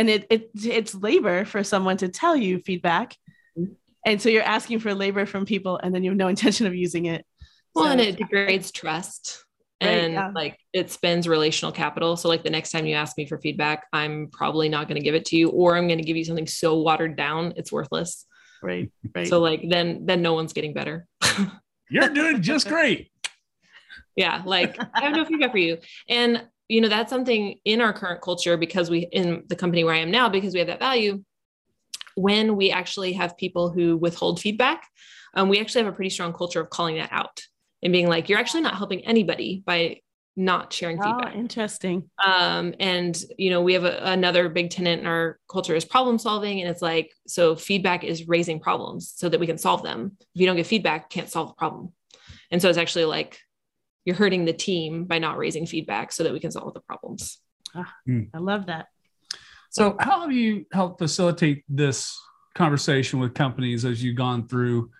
and 0.00 0.08
it, 0.08 0.26
it 0.30 0.50
it's 0.64 0.94
labor 0.94 1.44
for 1.44 1.62
someone 1.62 1.98
to 1.98 2.08
tell 2.08 2.34
you 2.34 2.58
feedback. 2.60 3.16
Mm-hmm. 3.56 3.74
And 4.06 4.22
so 4.22 4.30
you're 4.30 4.42
asking 4.42 4.78
for 4.78 4.94
labor 4.94 5.26
from 5.26 5.44
people 5.44 5.76
and 5.76 5.94
then 5.94 6.02
you 6.02 6.10
have 6.10 6.16
no 6.16 6.28
intention 6.34 6.66
of 6.66 6.74
using 6.74 7.04
it. 7.04 7.26
Well 7.74 7.84
so, 7.84 7.90
and 7.90 8.00
it 8.00 8.16
degrades 8.16 8.72
trust. 8.72 9.44
Right, 9.82 9.90
and 9.90 10.14
yeah. 10.14 10.30
like 10.34 10.58
it 10.72 10.90
spends 10.90 11.28
relational 11.28 11.70
capital. 11.70 12.16
So 12.16 12.28
like 12.28 12.42
the 12.42 12.50
next 12.50 12.70
time 12.70 12.86
you 12.86 12.94
ask 12.94 13.16
me 13.18 13.26
for 13.26 13.38
feedback 13.38 13.86
i'm 13.92 14.28
probably 14.32 14.70
not 14.70 14.88
going 14.88 14.98
to 14.98 15.04
give 15.04 15.14
it 15.14 15.26
to 15.26 15.36
you 15.36 15.50
or 15.50 15.76
i'm 15.76 15.86
going 15.86 15.98
to 15.98 16.04
give 16.04 16.16
you 16.16 16.24
something 16.24 16.46
so 16.46 16.78
watered 16.78 17.16
down 17.16 17.52
it's 17.56 17.70
worthless. 17.70 18.24
Right 18.62 18.90
right. 19.14 19.28
So 19.28 19.38
like 19.38 19.64
then 19.68 20.06
then 20.06 20.22
no 20.22 20.32
one's 20.32 20.54
getting 20.54 20.72
better. 20.72 21.06
You're 21.90 22.08
doing 22.08 22.40
just 22.40 22.68
great. 22.74 23.10
Yeah 24.16 24.42
like 24.46 24.78
i 24.94 25.02
have 25.02 25.14
no 25.14 25.26
feedback 25.26 25.50
for 25.52 25.58
you. 25.58 25.76
And 26.08 26.46
you 26.70 26.80
know 26.80 26.88
that's 26.88 27.10
something 27.10 27.58
in 27.64 27.80
our 27.80 27.92
current 27.92 28.22
culture 28.22 28.56
because 28.56 28.88
we 28.88 29.00
in 29.12 29.42
the 29.48 29.56
company 29.56 29.82
where 29.84 29.94
i 29.94 29.98
am 29.98 30.10
now 30.10 30.28
because 30.28 30.54
we 30.54 30.60
have 30.60 30.68
that 30.68 30.78
value 30.78 31.22
when 32.14 32.56
we 32.56 32.70
actually 32.70 33.12
have 33.12 33.36
people 33.36 33.70
who 33.70 33.96
withhold 33.96 34.40
feedback 34.40 34.86
um, 35.34 35.48
we 35.48 35.60
actually 35.60 35.82
have 35.82 35.92
a 35.92 35.96
pretty 35.96 36.10
strong 36.10 36.32
culture 36.32 36.60
of 36.60 36.70
calling 36.70 36.96
that 36.96 37.12
out 37.12 37.42
and 37.82 37.92
being 37.92 38.08
like 38.08 38.28
you're 38.28 38.38
actually 38.38 38.62
not 38.62 38.76
helping 38.76 39.04
anybody 39.04 39.62
by 39.66 40.00
not 40.36 40.72
sharing 40.72 40.98
oh, 41.00 41.02
feedback. 41.02 41.34
Interesting. 41.34 42.08
Um, 42.24 42.74
and 42.78 43.20
you 43.36 43.50
know, 43.50 43.62
we 43.62 43.74
have 43.74 43.84
a, 43.84 43.98
another 44.04 44.48
big 44.48 44.70
tenant 44.70 45.02
in 45.02 45.06
our 45.06 45.38
culture 45.50 45.74
is 45.74 45.84
problem 45.84 46.18
solving, 46.18 46.60
and 46.60 46.70
it's 46.70 46.80
like 46.80 47.12
so 47.26 47.56
feedback 47.56 48.04
is 48.04 48.28
raising 48.28 48.60
problems 48.60 49.12
so 49.14 49.28
that 49.28 49.40
we 49.40 49.46
can 49.46 49.58
solve 49.58 49.82
them. 49.82 50.16
If 50.20 50.40
you 50.40 50.46
don't 50.46 50.56
get 50.56 50.66
feedback, 50.66 51.10
can't 51.10 51.28
solve 51.28 51.48
the 51.48 51.54
problem. 51.54 51.92
And 52.50 52.62
so 52.62 52.68
it's 52.68 52.78
actually 52.78 53.04
like 53.04 53.40
you're 54.04 54.16
hurting 54.16 54.44
the 54.44 54.52
team 54.52 55.04
by 55.04 55.18
not 55.18 55.38
raising 55.38 55.66
feedback 55.66 56.12
so 56.12 56.24
that 56.24 56.32
we 56.32 56.40
can 56.40 56.50
solve 56.50 56.74
the 56.74 56.80
problems. 56.80 57.38
Ah, 57.74 57.94
mm. 58.08 58.28
I 58.34 58.38
love 58.38 58.66
that. 58.66 58.86
So, 59.70 59.96
how 60.00 60.22
have 60.22 60.32
you 60.32 60.66
helped 60.72 60.98
facilitate 60.98 61.64
this 61.68 62.18
conversation 62.54 63.20
with 63.20 63.34
companies 63.34 63.84
as 63.84 64.02
you've 64.02 64.16
gone 64.16 64.48
through? 64.48 64.90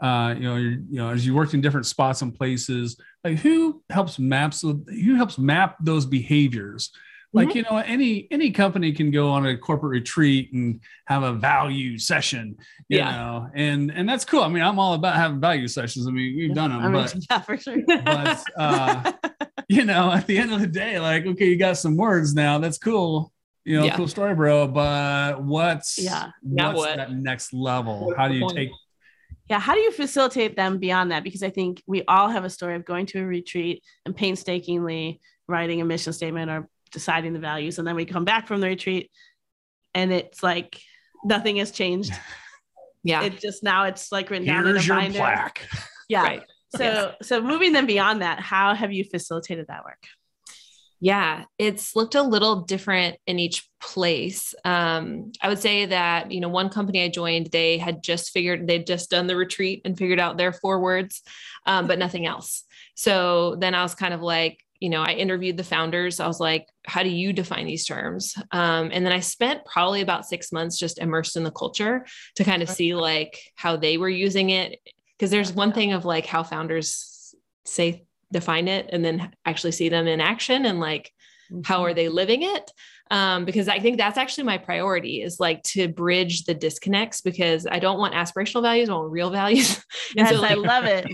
Uh, 0.00 0.34
you 0.36 0.44
know, 0.44 0.56
you 0.56 0.86
know, 0.90 1.10
as 1.10 1.26
you 1.26 1.34
worked 1.34 1.52
in 1.52 1.60
different 1.60 1.86
spots 1.86 2.22
and 2.22 2.34
places, 2.34 2.98
like 3.24 3.38
who 3.38 3.82
helps 3.90 4.18
maps 4.18 4.62
who 4.62 5.14
helps 5.16 5.36
map 5.36 5.76
those 5.80 6.06
behaviors? 6.06 6.90
Like 7.32 7.48
mm-hmm. 7.48 7.58
you 7.58 7.62
know, 7.62 7.76
any 7.76 8.26
any 8.30 8.50
company 8.50 8.92
can 8.92 9.10
go 9.10 9.30
on 9.30 9.46
a 9.46 9.56
corporate 9.56 9.90
retreat 9.90 10.52
and 10.52 10.80
have 11.06 11.22
a 11.22 11.32
value 11.32 11.96
session, 11.96 12.56
you 12.88 12.98
yeah. 12.98 13.10
know, 13.12 13.50
and 13.54 13.92
and 13.92 14.08
that's 14.08 14.24
cool. 14.24 14.42
I 14.42 14.48
mean, 14.48 14.62
I'm 14.62 14.78
all 14.78 14.94
about 14.94 15.14
having 15.14 15.40
value 15.40 15.68
sessions. 15.68 16.08
I 16.08 16.10
mean, 16.10 16.36
we've 16.36 16.54
done 16.54 16.70
them, 16.70 16.80
I 16.80 16.88
mean, 16.88 16.92
but 16.92 17.14
yeah, 17.30 17.38
for 17.40 17.56
sure. 17.56 17.78
but 17.86 18.42
uh, 18.56 19.12
you 19.68 19.84
know, 19.84 20.10
at 20.10 20.26
the 20.26 20.38
end 20.38 20.52
of 20.52 20.60
the 20.60 20.66
day, 20.66 20.98
like, 20.98 21.24
okay, 21.24 21.46
you 21.46 21.56
got 21.56 21.78
some 21.78 21.96
words 21.96 22.34
now. 22.34 22.58
That's 22.58 22.78
cool 22.78 23.32
you 23.64 23.78
know, 23.78 23.84
yeah. 23.84 23.96
cool 23.96 24.08
story, 24.08 24.34
bro. 24.34 24.66
But 24.66 25.42
what's 25.42 25.98
yeah, 25.98 26.30
what's 26.42 26.76
what? 26.76 26.96
that 26.96 27.12
next 27.12 27.52
level? 27.52 28.12
How 28.16 28.28
do 28.28 28.34
you 28.34 28.48
take? 28.52 28.70
Yeah, 29.48 29.58
how 29.58 29.74
do 29.74 29.80
you 29.80 29.92
facilitate 29.92 30.56
them 30.56 30.78
beyond 30.78 31.10
that? 31.10 31.24
Because 31.24 31.42
I 31.42 31.50
think 31.50 31.82
we 31.86 32.02
all 32.06 32.28
have 32.28 32.44
a 32.44 32.50
story 32.50 32.76
of 32.76 32.84
going 32.84 33.06
to 33.06 33.20
a 33.20 33.24
retreat 33.24 33.82
and 34.06 34.14
painstakingly 34.14 35.20
writing 35.48 35.80
a 35.80 35.84
mission 35.84 36.12
statement 36.12 36.50
or 36.50 36.68
deciding 36.92 37.32
the 37.32 37.38
values, 37.38 37.78
and 37.78 37.86
then 37.86 37.96
we 37.96 38.04
come 38.04 38.24
back 38.24 38.46
from 38.46 38.60
the 38.60 38.68
retreat, 38.68 39.10
and 39.94 40.12
it's 40.12 40.42
like 40.42 40.80
nothing 41.24 41.56
has 41.56 41.70
changed. 41.70 42.12
Yeah, 43.02 43.22
it 43.22 43.40
just 43.40 43.62
now 43.62 43.84
it's 43.84 44.12
like 44.12 44.28
written 44.28 44.46
Here's 44.46 44.62
down 44.62 44.68
in 44.68 44.76
a 44.76 44.82
your 44.82 44.96
binder. 44.96 45.18
plaque. 45.18 45.66
Yeah. 46.10 46.22
Right. 46.22 46.42
So 46.76 46.84
yes. 46.84 47.14
so 47.22 47.40
moving 47.40 47.72
them 47.72 47.86
beyond 47.86 48.20
that, 48.20 48.40
how 48.40 48.74
have 48.74 48.92
you 48.92 49.04
facilitated 49.04 49.68
that 49.68 49.86
work? 49.86 50.02
Yeah, 51.02 51.44
it's 51.56 51.96
looked 51.96 52.14
a 52.14 52.22
little 52.22 52.60
different 52.60 53.16
in 53.26 53.38
each 53.38 53.66
place. 53.80 54.54
Um, 54.66 55.32
I 55.40 55.48
would 55.48 55.58
say 55.58 55.86
that, 55.86 56.30
you 56.30 56.40
know, 56.40 56.50
one 56.50 56.68
company 56.68 57.02
I 57.02 57.08
joined, 57.08 57.46
they 57.46 57.78
had 57.78 58.02
just 58.02 58.32
figured, 58.32 58.68
they'd 58.68 58.86
just 58.86 59.08
done 59.08 59.26
the 59.26 59.34
retreat 59.34 59.80
and 59.86 59.96
figured 59.96 60.20
out 60.20 60.36
their 60.36 60.52
four 60.52 60.78
words, 60.78 61.22
um, 61.64 61.86
but 61.86 61.98
nothing 61.98 62.26
else. 62.26 62.64
So 62.96 63.56
then 63.56 63.74
I 63.74 63.82
was 63.82 63.94
kind 63.94 64.12
of 64.12 64.20
like, 64.20 64.62
you 64.80 64.88
know, 64.88 65.02
I 65.02 65.12
interviewed 65.12 65.58
the 65.58 65.64
founders. 65.64 66.20
I 66.20 66.26
was 66.26 66.40
like, 66.40 66.66
how 66.86 67.02
do 67.02 67.10
you 67.10 67.34
define 67.34 67.66
these 67.66 67.84
terms? 67.84 68.34
Um, 68.50 68.90
and 68.92 69.04
then 69.04 69.12
I 69.12 69.20
spent 69.20 69.64
probably 69.66 70.00
about 70.00 70.26
six 70.26 70.50
months 70.52 70.78
just 70.78 70.98
immersed 70.98 71.36
in 71.36 71.44
the 71.44 71.50
culture 71.50 72.06
to 72.36 72.44
kind 72.44 72.62
of 72.62 72.70
see 72.70 72.94
like 72.94 73.38
how 73.54 73.76
they 73.76 73.98
were 73.98 74.08
using 74.08 74.50
it. 74.50 74.78
Cause 75.18 75.30
there's 75.30 75.52
one 75.52 75.72
thing 75.72 75.92
of 75.92 76.06
like 76.06 76.24
how 76.24 76.42
founders 76.42 77.34
say 77.66 78.04
define 78.32 78.68
it 78.68 78.88
and 78.90 79.04
then 79.04 79.32
actually 79.44 79.72
see 79.72 79.90
them 79.90 80.06
in 80.06 80.20
action 80.20 80.64
and 80.64 80.80
like 80.80 81.12
mm-hmm. 81.50 81.62
how 81.64 81.84
are 81.84 81.94
they 81.94 82.08
living 82.08 82.42
it? 82.42 82.70
Um, 83.12 83.44
because 83.44 83.66
i 83.66 83.80
think 83.80 83.98
that's 83.98 84.16
actually 84.16 84.44
my 84.44 84.56
priority 84.56 85.20
is 85.20 85.40
like 85.40 85.64
to 85.64 85.88
bridge 85.88 86.44
the 86.44 86.54
disconnects 86.54 87.20
because 87.20 87.66
i 87.68 87.80
don't 87.80 87.98
want 87.98 88.14
aspirational 88.14 88.62
values 88.62 88.88
i 88.88 88.94
want 88.94 89.10
real 89.10 89.30
values. 89.30 89.84
Yes, 90.14 90.30
so, 90.30 90.40
like, 90.40 90.52
i 90.52 90.54
love 90.54 90.84
it. 90.86 91.06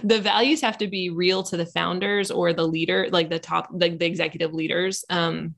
the 0.04 0.20
values 0.20 0.60
have 0.60 0.78
to 0.78 0.88
be 0.88 1.10
real 1.10 1.42
to 1.44 1.56
the 1.56 1.66
founders 1.66 2.30
or 2.30 2.52
the 2.52 2.66
leader 2.66 3.08
like 3.10 3.30
the 3.30 3.38
top 3.38 3.68
like 3.72 3.98
the 3.98 4.06
executive 4.06 4.52
leaders 4.52 5.04
um, 5.08 5.54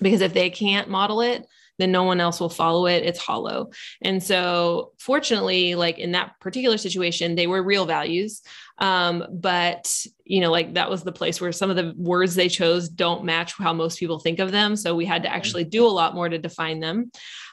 because 0.00 0.20
if 0.20 0.34
they 0.34 0.50
can't 0.50 0.88
model 0.88 1.20
it 1.22 1.46
then 1.80 1.92
no 1.92 2.04
one 2.04 2.20
else 2.20 2.40
will 2.40 2.48
follow 2.48 2.86
it. 2.86 3.04
It's 3.04 3.18
hollow. 3.18 3.70
And 4.02 4.22
so, 4.22 4.92
fortunately, 4.98 5.74
like 5.74 5.98
in 5.98 6.12
that 6.12 6.38
particular 6.40 6.78
situation, 6.78 7.34
they 7.34 7.46
were 7.46 7.62
real 7.62 7.86
values. 7.86 8.42
Um, 8.78 9.24
but, 9.30 10.06
you 10.24 10.40
know, 10.40 10.50
like 10.50 10.74
that 10.74 10.90
was 10.90 11.02
the 11.02 11.12
place 11.12 11.40
where 11.40 11.52
some 11.52 11.70
of 11.70 11.76
the 11.76 11.92
words 11.96 12.34
they 12.34 12.48
chose 12.48 12.88
don't 12.88 13.24
match 13.24 13.54
how 13.54 13.72
most 13.72 13.98
people 13.98 14.18
think 14.18 14.38
of 14.38 14.52
them. 14.52 14.76
So, 14.76 14.94
we 14.94 15.06
had 15.06 15.22
to 15.24 15.32
actually 15.32 15.64
do 15.64 15.86
a 15.86 15.88
lot 15.88 16.14
more 16.14 16.28
to 16.28 16.38
define 16.38 16.80
them. 16.80 17.10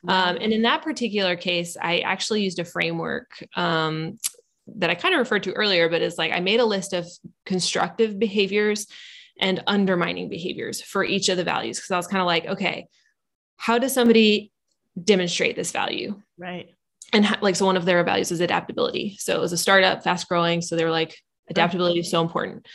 Um, 0.07 0.37
and 0.39 0.53
in 0.53 0.61
that 0.61 0.83
particular 0.83 1.35
case, 1.35 1.75
I 1.81 1.99
actually 1.99 2.43
used 2.43 2.59
a 2.59 2.65
framework. 2.65 3.31
Um, 3.55 4.17
that 4.75 4.89
I 4.89 4.95
kind 4.95 5.13
of 5.13 5.19
referred 5.19 5.43
to 5.43 5.53
earlier, 5.53 5.87
but 5.87 6.01
it's 6.01 6.17
like 6.17 6.33
I 6.33 6.41
made 6.41 6.59
a 6.59 6.65
list 6.65 6.91
of 6.91 7.07
constructive 7.45 8.19
behaviors 8.19 8.87
and 9.39 9.63
undermining 9.67 10.29
behaviors 10.29 10.81
for 10.81 11.03
each 11.03 11.29
of 11.29 11.37
the 11.37 11.43
values. 11.43 11.79
Cause 11.79 11.91
I 11.91 11.97
was 11.97 12.07
kind 12.07 12.21
of 12.21 12.27
like, 12.27 12.45
okay, 12.45 12.87
how 13.57 13.77
does 13.77 13.93
somebody 13.93 14.51
demonstrate 15.01 15.55
this 15.55 15.71
value? 15.71 16.21
Right. 16.37 16.69
And 17.13 17.37
like, 17.41 17.55
so 17.55 17.65
one 17.65 17.77
of 17.77 17.85
their 17.85 18.03
values 18.03 18.31
is 18.31 18.41
adaptability. 18.41 19.17
So 19.19 19.35
it 19.35 19.41
was 19.41 19.53
a 19.53 19.57
startup, 19.57 20.03
fast 20.03 20.27
growing. 20.27 20.61
So 20.61 20.75
they 20.75 20.83
were 20.83 20.91
like, 20.91 21.17
adaptability 21.49 21.99
is 21.99 22.11
so 22.11 22.21
important. 22.21 22.67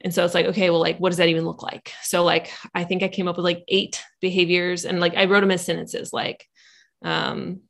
And 0.00 0.14
so 0.14 0.24
it's 0.24 0.34
like, 0.34 0.46
okay, 0.46 0.70
well, 0.70 0.80
like, 0.80 0.98
what 0.98 1.10
does 1.10 1.18
that 1.18 1.28
even 1.28 1.44
look 1.44 1.62
like? 1.62 1.92
So, 2.02 2.22
like, 2.22 2.52
I 2.74 2.84
think 2.84 3.02
I 3.02 3.08
came 3.08 3.26
up 3.26 3.36
with 3.36 3.44
like 3.44 3.64
eight 3.66 4.00
behaviors 4.20 4.84
and 4.84 5.00
like 5.00 5.16
I 5.16 5.24
wrote 5.24 5.40
them 5.40 5.50
as 5.50 5.64
sentences, 5.64 6.12
like, 6.12 6.46
um, 7.02 7.62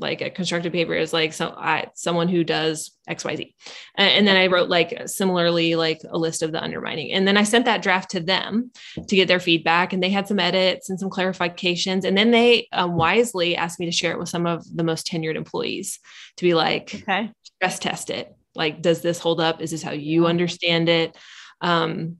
like 0.00 0.20
a 0.20 0.30
constructive 0.30 0.72
behavior 0.72 0.94
is 0.94 1.12
like 1.12 1.32
so 1.32 1.54
I, 1.56 1.88
someone 1.94 2.28
who 2.28 2.44
does 2.44 2.92
xyz 3.08 3.54
and, 3.96 4.10
and 4.10 4.26
then 4.26 4.36
i 4.36 4.46
wrote 4.46 4.68
like 4.68 5.02
similarly 5.06 5.74
like 5.74 6.00
a 6.08 6.18
list 6.18 6.42
of 6.42 6.52
the 6.52 6.62
undermining. 6.62 7.12
And 7.12 7.26
then 7.26 7.36
i 7.36 7.42
sent 7.42 7.64
that 7.64 7.82
draft 7.82 8.10
to 8.12 8.20
them 8.20 8.70
to 9.08 9.16
get 9.16 9.28
their 9.28 9.40
feedback 9.40 9.92
and 9.92 10.02
they 10.02 10.10
had 10.10 10.28
some 10.28 10.38
edits 10.38 10.90
and 10.90 10.98
some 10.98 11.10
clarifications. 11.10 12.04
And 12.04 12.16
then 12.16 12.30
they 12.30 12.68
um, 12.72 12.94
wisely 12.94 13.56
asked 13.56 13.80
me 13.80 13.86
to 13.86 13.92
share 13.92 14.12
it 14.12 14.18
with 14.18 14.28
some 14.28 14.46
of 14.46 14.64
the 14.74 14.84
most 14.84 15.06
tenured 15.06 15.36
employees 15.36 15.98
to 16.36 16.44
be 16.44 16.54
like 16.54 16.94
okay. 16.94 17.32
Stress 17.42 17.78
test 17.78 18.10
it. 18.10 18.34
Like 18.54 18.82
does 18.82 19.02
this 19.02 19.18
hold 19.18 19.40
up? 19.40 19.60
Is 19.60 19.70
this 19.70 19.82
how 19.82 19.92
you 19.92 20.26
understand 20.26 20.88
it? 20.88 21.16
Um, 21.60 22.16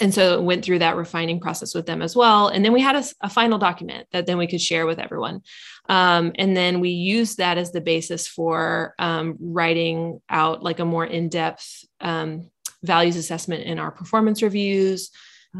and 0.00 0.14
so 0.14 0.40
went 0.40 0.64
through 0.64 0.78
that 0.78 0.96
refining 0.96 1.40
process 1.40 1.74
with 1.74 1.86
them 1.86 2.02
as 2.02 2.14
well. 2.14 2.48
And 2.48 2.64
then 2.64 2.72
we 2.72 2.80
had 2.80 2.96
a, 2.96 3.04
a 3.22 3.28
final 3.28 3.58
document 3.58 4.06
that 4.12 4.26
then 4.26 4.38
we 4.38 4.46
could 4.46 4.60
share 4.60 4.86
with 4.86 4.98
everyone. 4.98 5.42
Um, 5.88 6.32
and 6.36 6.56
then 6.56 6.80
we 6.80 6.90
used 6.90 7.38
that 7.38 7.58
as 7.58 7.72
the 7.72 7.80
basis 7.80 8.28
for 8.28 8.94
um, 8.98 9.36
writing 9.40 10.20
out 10.28 10.62
like 10.62 10.78
a 10.78 10.84
more 10.84 11.04
in-depth 11.04 11.84
um, 12.00 12.50
values 12.82 13.16
assessment 13.16 13.64
in 13.64 13.78
our 13.78 13.90
performance 13.90 14.42
reviews 14.42 15.10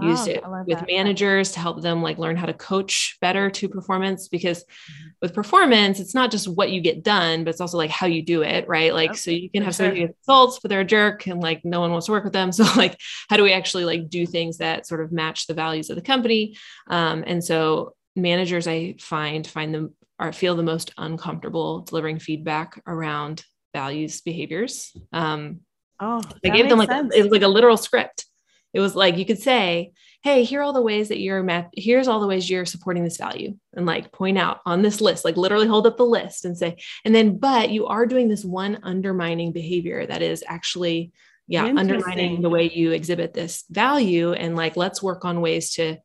oh, 0.01 0.07
used 0.07 0.29
it 0.29 0.43
with 0.67 0.79
that. 0.79 0.87
managers 0.87 1.53
to 1.53 1.61
help 1.61 1.81
them 1.81 2.03
like 2.03 2.19
learn 2.19 2.37
how 2.37 2.47
to 2.47 2.55
coach 2.55 3.17
better 3.21 3.51
to 3.51 3.69
performance 3.69 4.29
because 4.29 4.65
mm-hmm. 4.65 5.09
with 5.23 5.35
performance 5.35 6.01
it's 6.01 6.15
not 6.15 6.31
just 6.31 6.49
what 6.49 6.71
you 6.71 6.81
get 6.81 7.03
done 7.03 7.45
but 7.45 7.51
it's 7.51 7.61
also 7.61 7.77
like 7.77 7.91
how 7.91 8.07
you 8.07 8.23
do 8.23 8.43
it 8.43 8.69
right? 8.69 8.93
Like 8.93 9.17
so 9.17 9.31
you 9.31 9.51
can 9.51 9.63
have 9.63 9.75
sure. 9.75 9.87
somebody 9.87 10.07
results 10.07 10.59
but 10.61 10.69
they're 10.69 10.81
a 10.81 10.85
jerk 10.85 11.27
and 11.27 11.41
like 11.41 11.65
no 11.65 11.81
one 11.81 11.91
wants 11.91 12.07
to 12.07 12.13
work 12.13 12.25
with 12.25 12.33
them. 12.33 12.51
So 12.59 12.65
like 12.77 12.99
how 13.31 13.37
do 13.37 13.45
we 13.45 13.53
actually 13.53 13.85
like 13.85 14.09
do 14.09 14.27
things 14.27 14.59
that 14.59 14.85
sort 14.85 15.01
of 15.01 15.13
match 15.13 15.47
the 15.47 15.55
values 15.55 15.91
of 15.91 15.97
the 15.97 16.03
company? 16.03 16.57
Um, 16.89 17.23
and 17.25 17.43
so 17.45 17.95
managers 18.17 18.67
i 18.67 18.97
find 18.99 19.47
find 19.47 19.73
them 19.73 19.95
are 20.19 20.33
feel 20.33 20.57
the 20.57 20.63
most 20.63 20.93
uncomfortable 20.99 21.81
delivering 21.83 22.19
feedback 22.19 22.83
around 22.87 23.45
values 23.73 24.21
behaviors. 24.21 24.93
Um, 25.13 25.61
oh 26.01 26.23
i 26.45 26.49
gave 26.49 26.69
them 26.69 26.79
like 26.79 26.91
a, 26.91 27.09
it 27.15 27.23
was 27.23 27.33
like 27.33 27.43
a 27.43 27.49
literal 27.49 27.77
script 27.77 28.25
it 28.73 28.81
was 28.81 28.95
like 28.95 29.17
you 29.17 29.25
could 29.25 29.41
say, 29.41 29.93
hey, 30.23 30.45
here 30.45 30.61
are 30.61 30.63
all 30.63 30.73
the 30.73 30.83
ways 30.83 31.09
that 31.09 31.21
you're 31.21 31.43
math, 31.43 31.69
here's 31.75 32.09
all 32.09 32.21
the 32.21 32.27
ways 32.27 32.49
you're 32.51 32.67
supporting 32.67 33.05
this 33.05 33.17
value. 33.17 33.57
And 33.75 33.87
like 33.87 34.13
point 34.13 34.37
out 34.37 34.61
on 34.67 34.83
this 34.83 35.01
list, 35.01 35.25
like 35.25 35.37
literally 35.37 35.67
hold 35.67 35.87
up 35.87 35.97
the 35.97 36.05
list 36.05 36.45
and 36.45 36.57
say, 36.57 36.77
and 37.05 37.15
then, 37.15 37.39
but 37.39 37.71
you 37.71 37.87
are 37.87 38.07
doing 38.07 38.29
this 38.29 38.45
one 38.45 38.81
undermining 38.83 39.53
behavior 39.53 40.07
that 40.07 40.23
is 40.23 40.45
actually, 40.47 41.13
yeah, 41.47 41.65
undermining 41.65 42.43
the 42.43 42.51
way 42.51 42.69
you 42.69 42.91
exhibit 42.93 43.33
this 43.33 43.65
value. 43.71 44.33
And 44.33 44.55
like, 44.55 44.77
let's 44.77 45.03
work 45.03 45.25
on 45.25 45.41
ways 45.41 45.73
to 45.75 45.97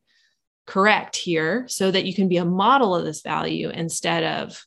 correct 0.66 1.16
here 1.16 1.66
so 1.68 1.90
that 1.90 2.06
you 2.06 2.14
can 2.14 2.28
be 2.28 2.38
a 2.38 2.46
model 2.46 2.94
of 2.94 3.04
this 3.04 3.20
value 3.20 3.68
instead 3.68 4.24
of 4.24 4.64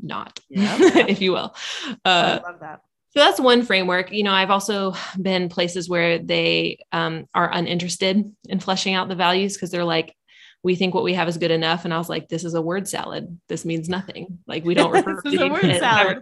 not, 0.00 0.38
yeah. 0.48 0.76
if 1.08 1.20
you 1.20 1.32
will. 1.32 1.56
Uh, 2.04 2.40
I 2.44 2.50
love 2.50 2.60
that 2.60 2.82
so 3.16 3.24
that's 3.24 3.40
one 3.40 3.62
framework. 3.62 4.12
You 4.12 4.22
know 4.22 4.32
i've 4.32 4.50
also 4.50 4.94
been 5.20 5.48
places 5.48 5.88
where 5.88 6.18
they 6.18 6.78
um, 6.92 7.26
are 7.34 7.50
uninterested 7.50 8.30
in 8.48 8.60
fleshing 8.60 8.94
out 8.94 9.08
the 9.08 9.14
values 9.14 9.54
because 9.54 9.70
they're 9.70 9.84
like 9.84 10.14
we 10.62 10.74
think 10.74 10.94
what 10.94 11.04
we 11.04 11.14
have 11.14 11.28
is 11.28 11.38
good 11.38 11.50
enough. 11.50 11.84
And 11.84 11.94
i 11.94 11.98
was 11.98 12.08
like 12.08 12.28
this 12.28 12.44
is 12.44 12.54
a 12.54 12.60
word 12.60 12.86
salad. 12.88 13.40
This 13.48 13.64
means 13.64 13.88
nothing. 13.88 14.38
Like 14.46 14.64
we 14.64 14.74
don't 14.74 14.90
refer 15.06 15.22
to 15.22 15.44
a 15.44 15.48
word 15.48 15.78
salad. 15.78 16.18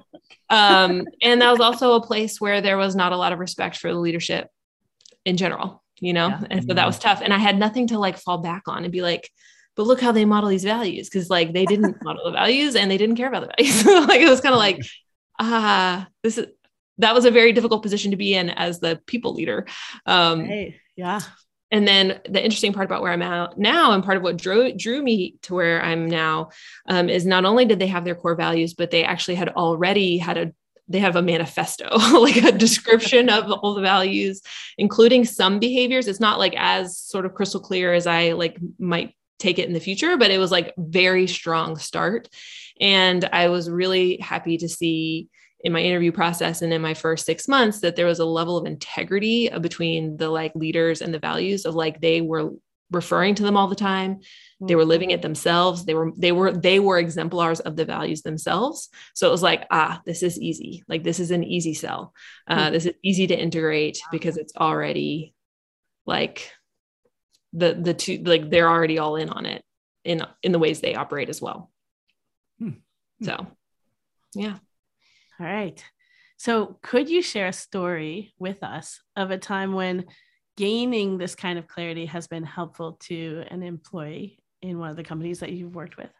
Um, 0.50 1.06
and 1.22 1.40
that 1.42 1.50
was 1.50 1.60
also 1.60 1.94
a 1.94 2.06
place 2.06 2.40
where 2.40 2.60
there 2.60 2.76
was 2.76 2.94
not 2.94 3.12
a 3.12 3.16
lot 3.16 3.32
of 3.32 3.38
respect 3.38 3.78
for 3.78 3.92
the 3.92 3.98
leadership 3.98 4.48
in 5.24 5.36
general 5.36 5.82
you 6.00 6.12
know? 6.12 6.28
Yeah. 6.28 6.42
and 6.50 6.66
so 6.66 6.74
that 6.74 6.86
was 6.86 6.98
tough. 6.98 7.22
And 7.22 7.32
i 7.32 7.38
had 7.38 7.58
nothing 7.58 7.86
to 7.88 7.98
like 7.98 8.18
fall 8.18 8.38
back 8.38 8.62
on 8.66 8.84
and 8.84 8.92
be 8.92 9.00
like 9.02 9.30
but 9.76 9.86
look 9.88 10.00
how 10.00 10.12
they 10.12 10.24
model 10.24 10.50
these 10.50 10.62
values. 10.62 11.08
Because 11.08 11.28
like 11.30 11.52
they 11.52 11.64
didn't 11.64 11.96
model 12.04 12.24
the 12.24 12.32
values 12.32 12.76
and 12.76 12.90
they 12.90 12.98
didn't 12.98 13.16
care 13.16 13.28
about 13.28 13.42
the 13.42 13.54
values. 13.56 13.84
Like 14.08 14.20
it 14.20 14.30
was 14.30 14.40
kind 14.40 14.54
of 14.54 14.58
like 14.58 14.80
ah 15.40 16.06
this 16.22 16.38
is 16.38 16.46
that 16.98 17.14
was 17.14 17.24
a 17.24 17.30
very 17.30 17.52
difficult 17.52 17.82
position 17.82 18.10
to 18.10 18.16
be 18.16 18.34
in 18.34 18.50
as 18.50 18.80
the 18.80 19.00
people 19.06 19.34
leader. 19.34 19.66
Um, 20.06 20.44
hey, 20.44 20.80
yeah. 20.96 21.20
And 21.70 21.88
then 21.88 22.20
the 22.28 22.42
interesting 22.42 22.72
part 22.72 22.86
about 22.86 23.02
where 23.02 23.10
I'm 23.10 23.22
at 23.22 23.58
now, 23.58 23.92
and 23.92 24.04
part 24.04 24.16
of 24.16 24.22
what 24.22 24.36
drew 24.36 24.72
drew 24.72 25.02
me 25.02 25.36
to 25.42 25.54
where 25.54 25.82
I'm 25.82 26.08
now, 26.08 26.50
um, 26.88 27.08
is 27.08 27.26
not 27.26 27.44
only 27.44 27.64
did 27.64 27.80
they 27.80 27.88
have 27.88 28.04
their 28.04 28.14
core 28.14 28.36
values, 28.36 28.74
but 28.74 28.90
they 28.90 29.02
actually 29.02 29.34
had 29.34 29.48
already 29.50 30.18
had 30.18 30.38
a 30.38 30.52
they 30.86 30.98
have 30.98 31.16
a 31.16 31.22
manifesto, 31.22 31.88
like 32.20 32.36
a 32.36 32.52
description 32.52 33.28
of 33.28 33.50
all 33.50 33.74
the 33.74 33.80
values, 33.80 34.42
including 34.78 35.24
some 35.24 35.58
behaviors. 35.58 36.06
It's 36.06 36.20
not 36.20 36.38
like 36.38 36.54
as 36.56 36.98
sort 36.98 37.26
of 37.26 37.34
crystal 37.34 37.60
clear 37.60 37.92
as 37.92 38.06
I 38.06 38.32
like 38.32 38.58
might 38.78 39.14
take 39.38 39.58
it 39.58 39.66
in 39.66 39.74
the 39.74 39.80
future, 39.80 40.16
but 40.16 40.30
it 40.30 40.38
was 40.38 40.50
like 40.50 40.74
very 40.78 41.26
strong 41.26 41.76
start. 41.76 42.28
And 42.80 43.24
I 43.32 43.48
was 43.48 43.70
really 43.70 44.18
happy 44.18 44.58
to 44.58 44.68
see 44.68 45.28
in 45.64 45.72
my 45.72 45.80
interview 45.80 46.12
process 46.12 46.62
and 46.62 46.72
in 46.72 46.82
my 46.82 46.94
first 46.94 47.24
six 47.24 47.48
months 47.48 47.80
that 47.80 47.96
there 47.96 48.06
was 48.06 48.20
a 48.20 48.24
level 48.24 48.58
of 48.58 48.66
integrity 48.66 49.48
between 49.60 50.16
the 50.18 50.28
like 50.28 50.54
leaders 50.54 51.00
and 51.00 51.12
the 51.12 51.18
values 51.18 51.64
of 51.64 51.74
like 51.74 52.00
they 52.00 52.20
were 52.20 52.50
referring 52.90 53.34
to 53.34 53.42
them 53.42 53.56
all 53.56 53.66
the 53.66 53.74
time. 53.74 54.20
They 54.60 54.76
were 54.76 54.84
living 54.84 55.10
it 55.10 55.22
themselves. 55.22 55.86
They 55.86 55.94
were 55.94 56.12
they 56.16 56.32
were 56.32 56.52
they 56.52 56.78
were 56.80 56.98
exemplars 56.98 57.60
of 57.60 57.76
the 57.76 57.86
values 57.86 58.22
themselves. 58.22 58.90
So 59.14 59.26
it 59.26 59.32
was 59.32 59.42
like 59.42 59.66
ah 59.70 60.02
this 60.04 60.22
is 60.22 60.38
easy. 60.38 60.84
Like 60.86 61.02
this 61.02 61.18
is 61.18 61.30
an 61.30 61.42
easy 61.42 61.72
sell. 61.72 62.12
Uh, 62.46 62.70
this 62.70 62.84
is 62.84 62.94
easy 63.02 63.26
to 63.26 63.38
integrate 63.38 63.98
because 64.12 64.36
it's 64.36 64.54
already 64.54 65.34
like 66.06 66.50
the 67.54 67.74
the 67.74 67.94
two 67.94 68.22
like 68.24 68.50
they're 68.50 68.68
already 68.68 68.98
all 68.98 69.16
in 69.16 69.30
on 69.30 69.46
it 69.46 69.64
in 70.04 70.22
in 70.42 70.52
the 70.52 70.58
ways 70.58 70.80
they 70.80 70.94
operate 70.94 71.30
as 71.30 71.40
well. 71.40 71.70
Hmm. 72.58 72.70
so 73.22 73.46
yeah 74.34 74.58
all 75.40 75.46
right 75.46 75.84
so 76.36 76.78
could 76.82 77.08
you 77.08 77.22
share 77.22 77.46
a 77.46 77.52
story 77.52 78.34
with 78.38 78.62
us 78.62 79.00
of 79.16 79.30
a 79.30 79.38
time 79.38 79.72
when 79.72 80.04
gaining 80.56 81.18
this 81.18 81.34
kind 81.34 81.58
of 81.58 81.66
clarity 81.66 82.06
has 82.06 82.26
been 82.26 82.44
helpful 82.44 82.98
to 83.00 83.44
an 83.48 83.62
employee 83.62 84.38
in 84.62 84.78
one 84.78 84.90
of 84.90 84.96
the 84.96 85.04
companies 85.04 85.40
that 85.40 85.52
you've 85.52 85.74
worked 85.74 85.96
with? 85.96 86.10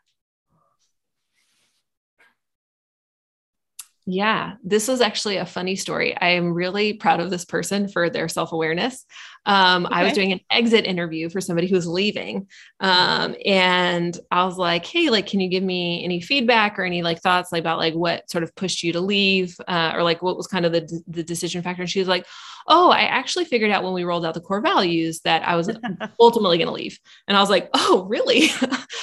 Yeah, 4.07 4.55
this 4.63 4.87
was 4.87 5.01
actually 5.01 5.39
a 5.39 5.47
funny 5.47 5.77
story. 5.77 6.15
I 6.21 6.31
am 6.31 6.53
really 6.53 6.93
proud 6.93 7.21
of 7.21 7.31
this 7.31 7.47
person 7.47 7.89
for 7.89 8.11
their 8.11 8.29
self 8.29 8.53
awareness. 8.53 9.07
Um, 9.47 9.87
okay. 9.87 9.95
I 9.95 10.05
was 10.05 10.13
doing 10.13 10.33
an 10.33 10.41
exit 10.51 10.85
interview 10.85 11.31
for 11.31 11.41
somebody 11.41 11.69
who 11.69 11.75
was 11.75 11.87
leaving. 11.87 12.47
Um, 12.81 13.35
and 13.47 14.19
I 14.31 14.45
was 14.45 14.59
like, 14.59 14.85
Hey, 14.85 15.09
like, 15.09 15.27
can 15.27 15.41
you 15.41 15.49
give 15.49 15.63
me 15.63 16.05
any 16.05 16.21
feedback 16.21 16.79
or 16.79 16.85
any 16.85 17.03
like 17.03 17.21
thoughts 17.21 17.51
like, 17.51 17.61
about 17.61 17.79
like 17.79 17.95
what 17.95 18.31
sort 18.31 18.45
of 18.45 18.55
pushed 18.55 18.83
you 18.83 18.93
to 18.93 19.01
leave? 19.01 19.57
Uh, 19.67 19.93
or 19.95 20.03
like 20.03 20.23
what 20.23 20.37
was 20.37 20.47
kind 20.47 20.67
of 20.67 20.73
the, 20.73 21.03
the 21.09 21.23
decision 21.23 21.63
factor? 21.63 21.83
And 21.83 21.91
she 21.91 21.99
was 21.99 22.09
like, 22.09 22.27
Oh, 22.67 22.91
I 22.91 23.03
actually 23.03 23.45
figured 23.47 23.71
out 23.71 23.85
when 23.85 23.93
we 23.95 24.05
rolled 24.05 24.25
out 24.25 24.35
the 24.35 24.41
core 24.41 24.61
values 24.61 25.21
that 25.21 25.47
I 25.47 25.57
was 25.57 25.71
ultimately 26.21 26.59
going 26.59 26.69
to 26.69 26.73
leave. 26.73 26.99
And 27.27 27.37
I 27.37 27.41
was 27.41 27.51
like, 27.51 27.71
Oh, 27.75 28.05
really? 28.09 28.49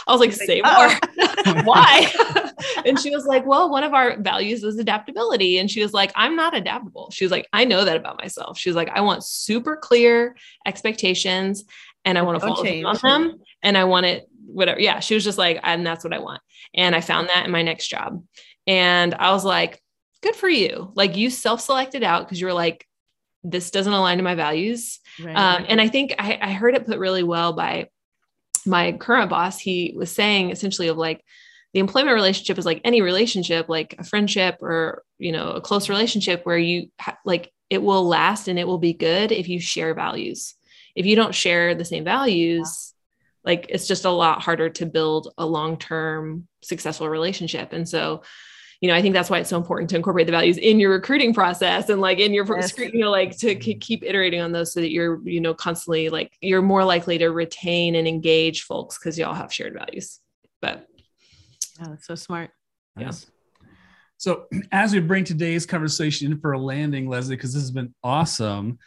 I 0.08 0.12
was 0.12 0.20
like, 0.20 0.34
Say 0.34 0.62
more. 0.62 1.64
Why? 1.64 2.12
and 2.86 3.00
she 3.00 3.14
was 3.14 3.26
like, 3.26 3.46
Well, 3.46 3.70
one 3.70 3.84
of 3.84 3.94
our 3.94 4.18
values 4.18 4.64
is 4.64 4.78
adaptability. 4.78 5.58
And 5.58 5.70
she 5.70 5.82
was 5.82 5.94
like, 5.94 6.12
I'm 6.16 6.36
not 6.36 6.56
adaptable. 6.56 7.10
She 7.12 7.26
was 7.26 7.32
like, 7.32 7.48
I 7.54 7.66
know 7.66 7.86
that 7.86 7.98
about 7.98 8.20
myself. 8.20 8.58
She 8.58 8.70
was 8.70 8.76
like, 8.76 8.90
I 8.90 9.02
want 9.02 9.24
super 9.24 9.76
clear 9.76 10.36
expectations 10.66 11.66
and 12.06 12.18
I 12.18 12.22
want 12.22 12.40
to 12.40 12.48
follow 12.48 12.84
on 12.86 12.98
them 13.02 13.40
and 13.62 13.78
I 13.78 13.84
want 13.84 14.06
it 14.06 14.28
whatever. 14.46 14.80
Yeah, 14.80 15.00
she 15.00 15.14
was 15.14 15.24
just 15.24 15.38
like 15.38 15.60
and 15.64 15.86
that's 15.86 16.04
what 16.04 16.14
I 16.14 16.20
want. 16.20 16.42
And 16.74 16.96
I 16.96 17.02
found 17.02 17.30
that 17.30 17.46
in 17.46 17.52
my 17.52 17.62
next 17.62 17.88
job. 17.88 18.24
And 18.68 19.14
I 19.16 19.32
was 19.32 19.44
like, 19.44 19.82
good 20.22 20.36
for 20.36 20.50
you. 20.50 20.92
Like 20.96 21.18
you 21.18 21.30
self-selected 21.30 22.04
out 22.04 22.26
because 22.26 22.40
you 22.40 22.48
were 22.48 22.54
like 22.54 22.88
this 23.44 23.72
doesn't 23.72 23.94
align 23.94 24.18
to 24.18 24.24
my 24.24 24.36
values. 24.36 25.00
Right. 25.20 25.36
Um, 25.36 25.66
and 25.68 25.82
I 25.82 25.88
think 25.88 26.14
I, 26.20 26.38
I 26.42 26.52
heard 26.52 26.76
it 26.76 26.86
put 26.86 27.00
really 27.00 27.24
well 27.24 27.54
by 27.54 27.90
my 28.66 28.92
current 28.92 29.30
boss. 29.30 29.60
He 29.60 29.94
was 29.96 30.12
saying 30.12 30.52
essentially 30.52 30.88
of 30.88 30.98
like 30.98 31.24
the 31.74 31.80
employment 31.80 32.16
relationship 32.16 32.58
is 32.58 32.66
like 32.66 32.82
any 32.84 33.02
relationship, 33.02 33.70
like 33.70 33.96
a 33.98 34.04
friendship 34.04 34.62
or 34.62 35.04
you 35.18 35.32
know 35.32 35.52
a 35.52 35.62
close 35.62 35.90
relationship 35.90 36.46
where 36.46 36.58
you 36.58 36.90
ha- 37.00 37.18
like 37.26 37.52
it 37.70 37.82
will 37.82 38.06
last 38.06 38.48
and 38.48 38.60
it 38.60 38.68
will 38.68 38.78
be 38.78 38.94
good 38.94 39.32
if 39.32 39.48
you 39.48 39.60
share 39.60 39.94
values. 39.94 40.56
If 40.94 41.06
you 41.06 41.16
don't 41.16 41.34
share 41.34 41.74
the 41.74 41.86
same 41.86 42.04
values, 42.04 42.94
yeah. 43.46 43.52
like 43.52 43.68
it's 43.70 43.88
just 43.88 44.04
a 44.04 44.10
lot 44.10 44.42
harder 44.42 44.70
to 44.72 44.86
build 44.86 45.34
a 45.38 45.46
long-term 45.46 46.48
successful 46.62 47.08
relationship. 47.08 47.72
And 47.72 47.88
so, 47.88 48.24
you 48.82 48.90
know, 48.90 48.96
I 48.96 49.02
think 49.02 49.14
that's 49.14 49.30
why 49.30 49.40
it's 49.40 49.50
so 49.50 49.56
important 49.56 49.90
to 49.92 49.96
incorporate 49.96 50.26
the 50.26 50.34
values 50.34 50.58
in 50.58 50.82
your 50.82 50.92
recruiting 50.92 51.34
process 51.34 51.88
and 51.88 52.02
like 52.02 52.20
in 52.20 52.34
your, 52.34 52.46
yes. 52.60 52.78
you 52.78 53.00
know, 53.00 53.10
like 53.10 53.38
to 53.38 53.56
keep 53.56 54.04
iterating 54.04 54.42
on 54.42 54.52
those 54.52 54.74
so 54.74 54.82
that 54.82 54.92
you're, 54.92 55.22
you 55.24 55.40
know, 55.40 55.54
constantly 55.54 56.10
like 56.10 56.38
you're 56.42 56.62
more 56.62 56.84
likely 56.84 57.20
to 57.20 57.30
retain 57.30 57.96
and 57.96 58.06
engage 58.06 58.64
folks 58.64 58.98
because 58.98 59.18
you 59.18 59.24
all 59.24 59.34
have 59.34 59.54
shared 59.54 59.76
values. 59.76 60.20
But 60.62 60.88
yeah, 61.82 61.90
that's 61.90 62.06
so 62.06 62.16
smart. 62.16 62.52
Yes. 62.98 63.26
So, 64.18 64.46
as 64.72 64.94
we 64.94 65.00
bring 65.00 65.24
today's 65.24 65.66
conversation 65.66 66.32
in 66.32 66.40
for 66.40 66.54
a 66.54 66.60
landing, 66.60 67.10
Leslie, 67.10 67.36
because 67.36 67.54
this 67.54 67.64
has 67.64 67.72
been 67.72 67.94
awesome. 68.04 68.78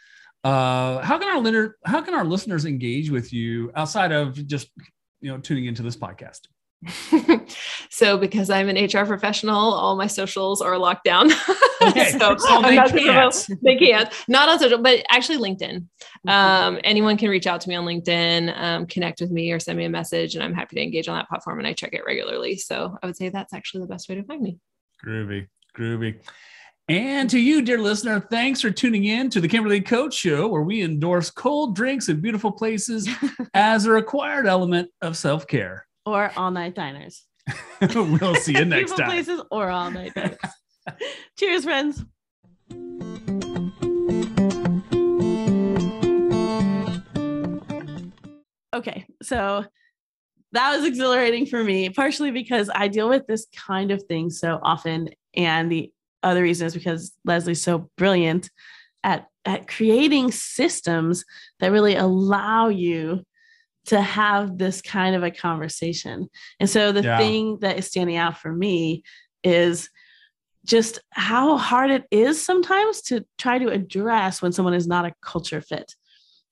Uh, 0.43 1.01
how 1.01 1.17
can 1.17 1.27
our 1.27 1.39
listener, 1.39 1.75
how 1.85 2.01
can 2.01 2.13
our 2.13 2.25
listeners 2.25 2.65
engage 2.65 3.09
with 3.09 3.33
you 3.33 3.71
outside 3.75 4.11
of 4.11 4.33
just 4.47 4.69
you 5.21 5.31
know 5.31 5.39
tuning 5.39 5.65
into 5.65 5.83
this 5.83 5.97
podcast? 5.97 6.41
so 7.89 8.17
because 8.17 8.49
I'm 8.49 8.69
an 8.69 8.75
HR 8.75 9.05
professional, 9.05 9.73
all 9.73 9.95
my 9.95 10.07
socials 10.07 10.61
are 10.61 10.77
locked 10.77 11.03
down. 11.03 11.31
Okay. 11.81 12.11
so 12.11 12.35
oh, 12.39 12.61
they, 12.61 12.77
can't. 12.77 13.47
they 13.61 13.75
can't. 13.75 14.11
Not 14.29 14.47
on 14.47 14.57
social, 14.57 14.81
but 14.81 15.05
actually 15.09 15.37
LinkedIn. 15.37 15.85
Mm-hmm. 16.25 16.29
Um, 16.29 16.79
anyone 16.85 17.17
can 17.17 17.29
reach 17.29 17.47
out 17.47 17.59
to 17.61 17.69
me 17.69 17.75
on 17.75 17.85
LinkedIn, 17.85 18.57
um, 18.57 18.87
connect 18.87 19.19
with 19.19 19.29
me 19.29 19.51
or 19.51 19.59
send 19.59 19.77
me 19.77 19.83
a 19.83 19.89
message 19.89 20.35
and 20.35 20.43
I'm 20.43 20.53
happy 20.53 20.77
to 20.77 20.81
engage 20.81 21.09
on 21.09 21.17
that 21.17 21.27
platform 21.27 21.59
and 21.59 21.67
I 21.67 21.73
check 21.73 21.93
it 21.93 22.01
regularly. 22.05 22.55
So 22.55 22.97
I 23.03 23.05
would 23.05 23.17
say 23.17 23.27
that's 23.27 23.53
actually 23.53 23.81
the 23.81 23.87
best 23.87 24.07
way 24.07 24.15
to 24.15 24.23
find 24.23 24.41
me. 24.41 24.57
Groovy, 25.05 25.47
groovy. 25.77 26.15
And 26.87 27.29
to 27.31 27.39
you, 27.39 27.61
dear 27.61 27.79
listener, 27.79 28.19
thanks 28.19 28.61
for 28.61 28.69
tuning 28.69 29.05
in 29.05 29.29
to 29.31 29.41
the 29.41 29.47
Kimberly 29.47 29.81
Coach 29.81 30.13
Show, 30.13 30.47
where 30.47 30.61
we 30.61 30.83
endorse 30.83 31.31
cold 31.31 31.75
drinks 31.75 32.09
and 32.09 32.21
beautiful 32.21 32.51
places 32.51 33.09
as 33.53 33.85
a 33.85 33.91
required 33.91 34.45
element 34.45 34.89
of 35.01 35.17
self 35.17 35.47
care. 35.47 35.85
Or 36.05 36.31
all 36.37 36.51
night 36.51 36.75
diners. 36.75 37.25
we'll 37.95 38.35
see 38.35 38.53
you 38.55 38.65
next 38.65 38.95
time. 38.95 39.09
places 39.09 39.41
or 39.49 39.69
all 39.69 39.89
night 39.89 40.13
diners. 40.13 40.37
Cheers, 41.39 41.63
friends. 41.63 42.05
Okay, 48.73 49.07
so 49.23 49.65
that 50.51 50.75
was 50.75 50.85
exhilarating 50.85 51.47
for 51.47 51.63
me, 51.63 51.89
partially 51.89 52.29
because 52.29 52.69
I 52.73 52.87
deal 52.87 53.09
with 53.09 53.25
this 53.25 53.47
kind 53.55 53.89
of 53.89 54.03
thing 54.03 54.29
so 54.29 54.59
often. 54.61 55.09
And 55.35 55.71
the 55.71 55.91
other 56.21 56.43
reason 56.43 56.67
is 56.67 56.75
because 56.75 57.13
Leslie's 57.25 57.61
so 57.63 57.89
brilliant 57.97 58.51
at, 59.03 59.27
at 59.43 59.67
creating 59.67 60.31
systems 60.31 61.25
that 61.59 61.71
really 61.71 61.95
allow 61.95 62.67
you 62.67 63.23
to 63.85 64.01
have 64.01 64.57
this 64.57 64.81
kind 64.81 65.15
of 65.15 65.23
a 65.23 65.31
conversation. 65.31 66.29
And 66.59 66.69
so 66.69 66.91
the 66.91 67.03
yeah. 67.03 67.17
thing 67.17 67.59
that 67.61 67.77
is 67.77 67.87
standing 67.87 68.15
out 68.15 68.37
for 68.37 68.51
me 68.51 69.03
is 69.43 69.89
just 70.65 70.99
how 71.11 71.57
hard 71.57 71.91
it 71.91 72.05
is 72.09 72.43
sometimes 72.43 73.01
to 73.03 73.25
try 73.37 73.59
to 73.59 73.69
address 73.69 74.41
when 74.41 74.51
someone 74.51 74.73
is 74.73 74.87
not 74.87 75.05
a 75.05 75.13
culture 75.21 75.61
fit. 75.61 75.93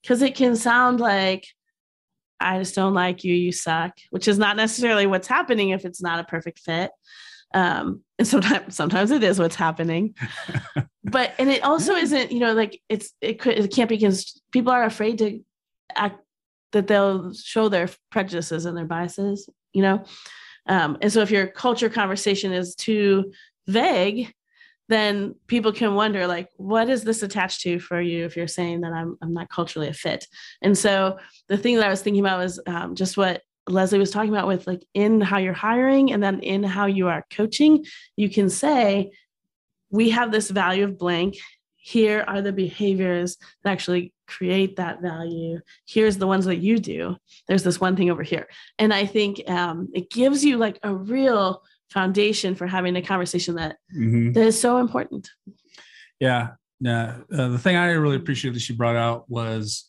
Because 0.02 0.22
it 0.22 0.36
can 0.36 0.56
sound 0.56 1.00
like, 1.00 1.48
I 2.40 2.60
just 2.60 2.76
don't 2.76 2.94
like 2.94 3.24
you, 3.24 3.34
you 3.34 3.52
suck, 3.52 3.94
which 4.12 4.28
is 4.28 4.38
not 4.38 4.58
necessarily 4.58 5.08
what's 5.08 5.28
happening 5.28 5.70
if 5.70 5.86
it's 5.86 6.02
not 6.02 6.20
a 6.20 6.26
perfect 6.26 6.60
fit. 6.60 6.92
Um, 7.54 8.02
and 8.20 8.28
sometimes 8.28 8.76
sometimes 8.76 9.12
it 9.12 9.24
is 9.24 9.40
what's 9.40 9.56
happening. 9.56 10.16
but 11.04 11.34
and 11.40 11.50
it 11.50 11.64
also 11.64 11.94
isn't, 11.94 12.32
you 12.32 12.40
know, 12.40 12.54
like 12.54 12.82
it's 12.90 13.14
it 13.22 13.40
could 13.40 13.58
it 13.58 13.72
can't 13.72 13.90
be 13.90 13.96
because 13.96 14.42
people 14.52 14.72
are 14.72 14.84
afraid 14.84 15.20
to 15.20 15.40
act 15.96 16.20
that 16.74 16.88
they'll 16.88 17.34
show 17.34 17.70
their 17.70 17.90
prejudices 18.12 18.66
and 18.66 18.78
their 18.78 18.86
biases, 18.86 19.50
you 19.72 19.82
know. 19.82 20.04
Um, 20.68 20.98
and 21.02 21.12
so 21.12 21.22
if 21.22 21.32
your 21.32 21.48
culture 21.48 21.90
conversation 21.90 22.52
is 22.52 22.76
too 22.76 23.32
vague, 23.68 24.34
then 24.90 25.36
people 25.48 25.72
can 25.72 25.96
wonder 25.96 26.28
like 26.28 26.50
what 26.58 26.90
is 26.90 27.04
this 27.04 27.24
attached 27.24 27.62
to 27.62 27.80
for 27.80 28.02
you 28.02 28.26
if 28.26 28.36
you're 28.36 28.48
saying 28.48 28.82
that 28.82 28.92
i'm, 28.92 29.18
I'm 29.22 29.34
not 29.34 29.50
culturally 29.50 29.88
a 29.88 29.94
fit 29.94 30.28
and 30.62 30.78
so 30.78 31.18
the 31.48 31.58
thing 31.58 31.78
that 31.78 31.88
i 31.88 31.90
was 31.90 32.02
thinking 32.02 32.24
about 32.24 32.40
was 32.40 32.60
um, 32.68 32.94
just 32.94 33.16
what 33.16 33.42
leslie 33.68 33.98
was 33.98 34.12
talking 34.12 34.30
about 34.30 34.48
with 34.48 34.68
like 34.68 34.86
in 34.94 35.22
how 35.22 35.38
you're 35.38 35.54
hiring 35.54 36.12
and 36.12 36.22
then 36.22 36.42
in 36.42 36.64
how 36.64 36.86
you 36.86 37.08
are 37.08 37.26
coaching 37.32 37.86
you 38.18 38.30
can 38.30 38.50
say 38.50 39.12
we 39.90 40.10
have 40.10 40.32
this 40.32 40.50
value 40.50 40.84
of 40.84 40.98
blank 40.98 41.38
here 41.86 42.24
are 42.28 42.42
the 42.42 42.54
behaviors 42.54 43.38
that 43.64 43.72
actually 43.72 44.14
create 44.28 44.78
that 44.78 45.02
value 45.02 45.60
here's 45.86 46.18
the 46.18 46.28
ones 46.28 46.46
that 46.46 46.58
you 46.58 46.80
do 46.80 47.16
there's 47.48 47.64
this 47.64 47.80
one 47.80 47.96
thing 47.96 48.10
over 48.10 48.24
here 48.24 48.48
and 48.80 48.94
i 48.94 49.06
think 49.06 49.42
um, 49.50 49.90
it 49.94 50.10
gives 50.10 50.44
you 50.44 50.58
like 50.58 50.80
a 50.84 50.94
real 50.94 51.62
foundation 51.94 52.56
for 52.56 52.68
having 52.68 52.96
a 52.96 53.02
conversation 53.02 53.56
that, 53.56 53.78
mm-hmm. 53.96 54.32
that 54.34 54.48
is 54.48 54.60
so 54.60 54.78
important. 54.78 55.30
Yeah. 56.20 56.52
Yeah. 56.80 57.20
Uh, 57.32 57.50
the 57.50 57.60
thing 57.60 57.76
I 57.76 57.92
really 57.92 58.18
appreciate 58.18 58.54
that 58.56 58.60
she 58.62 58.74
brought 58.74 58.96
out 58.96 59.30
was, 59.30 59.86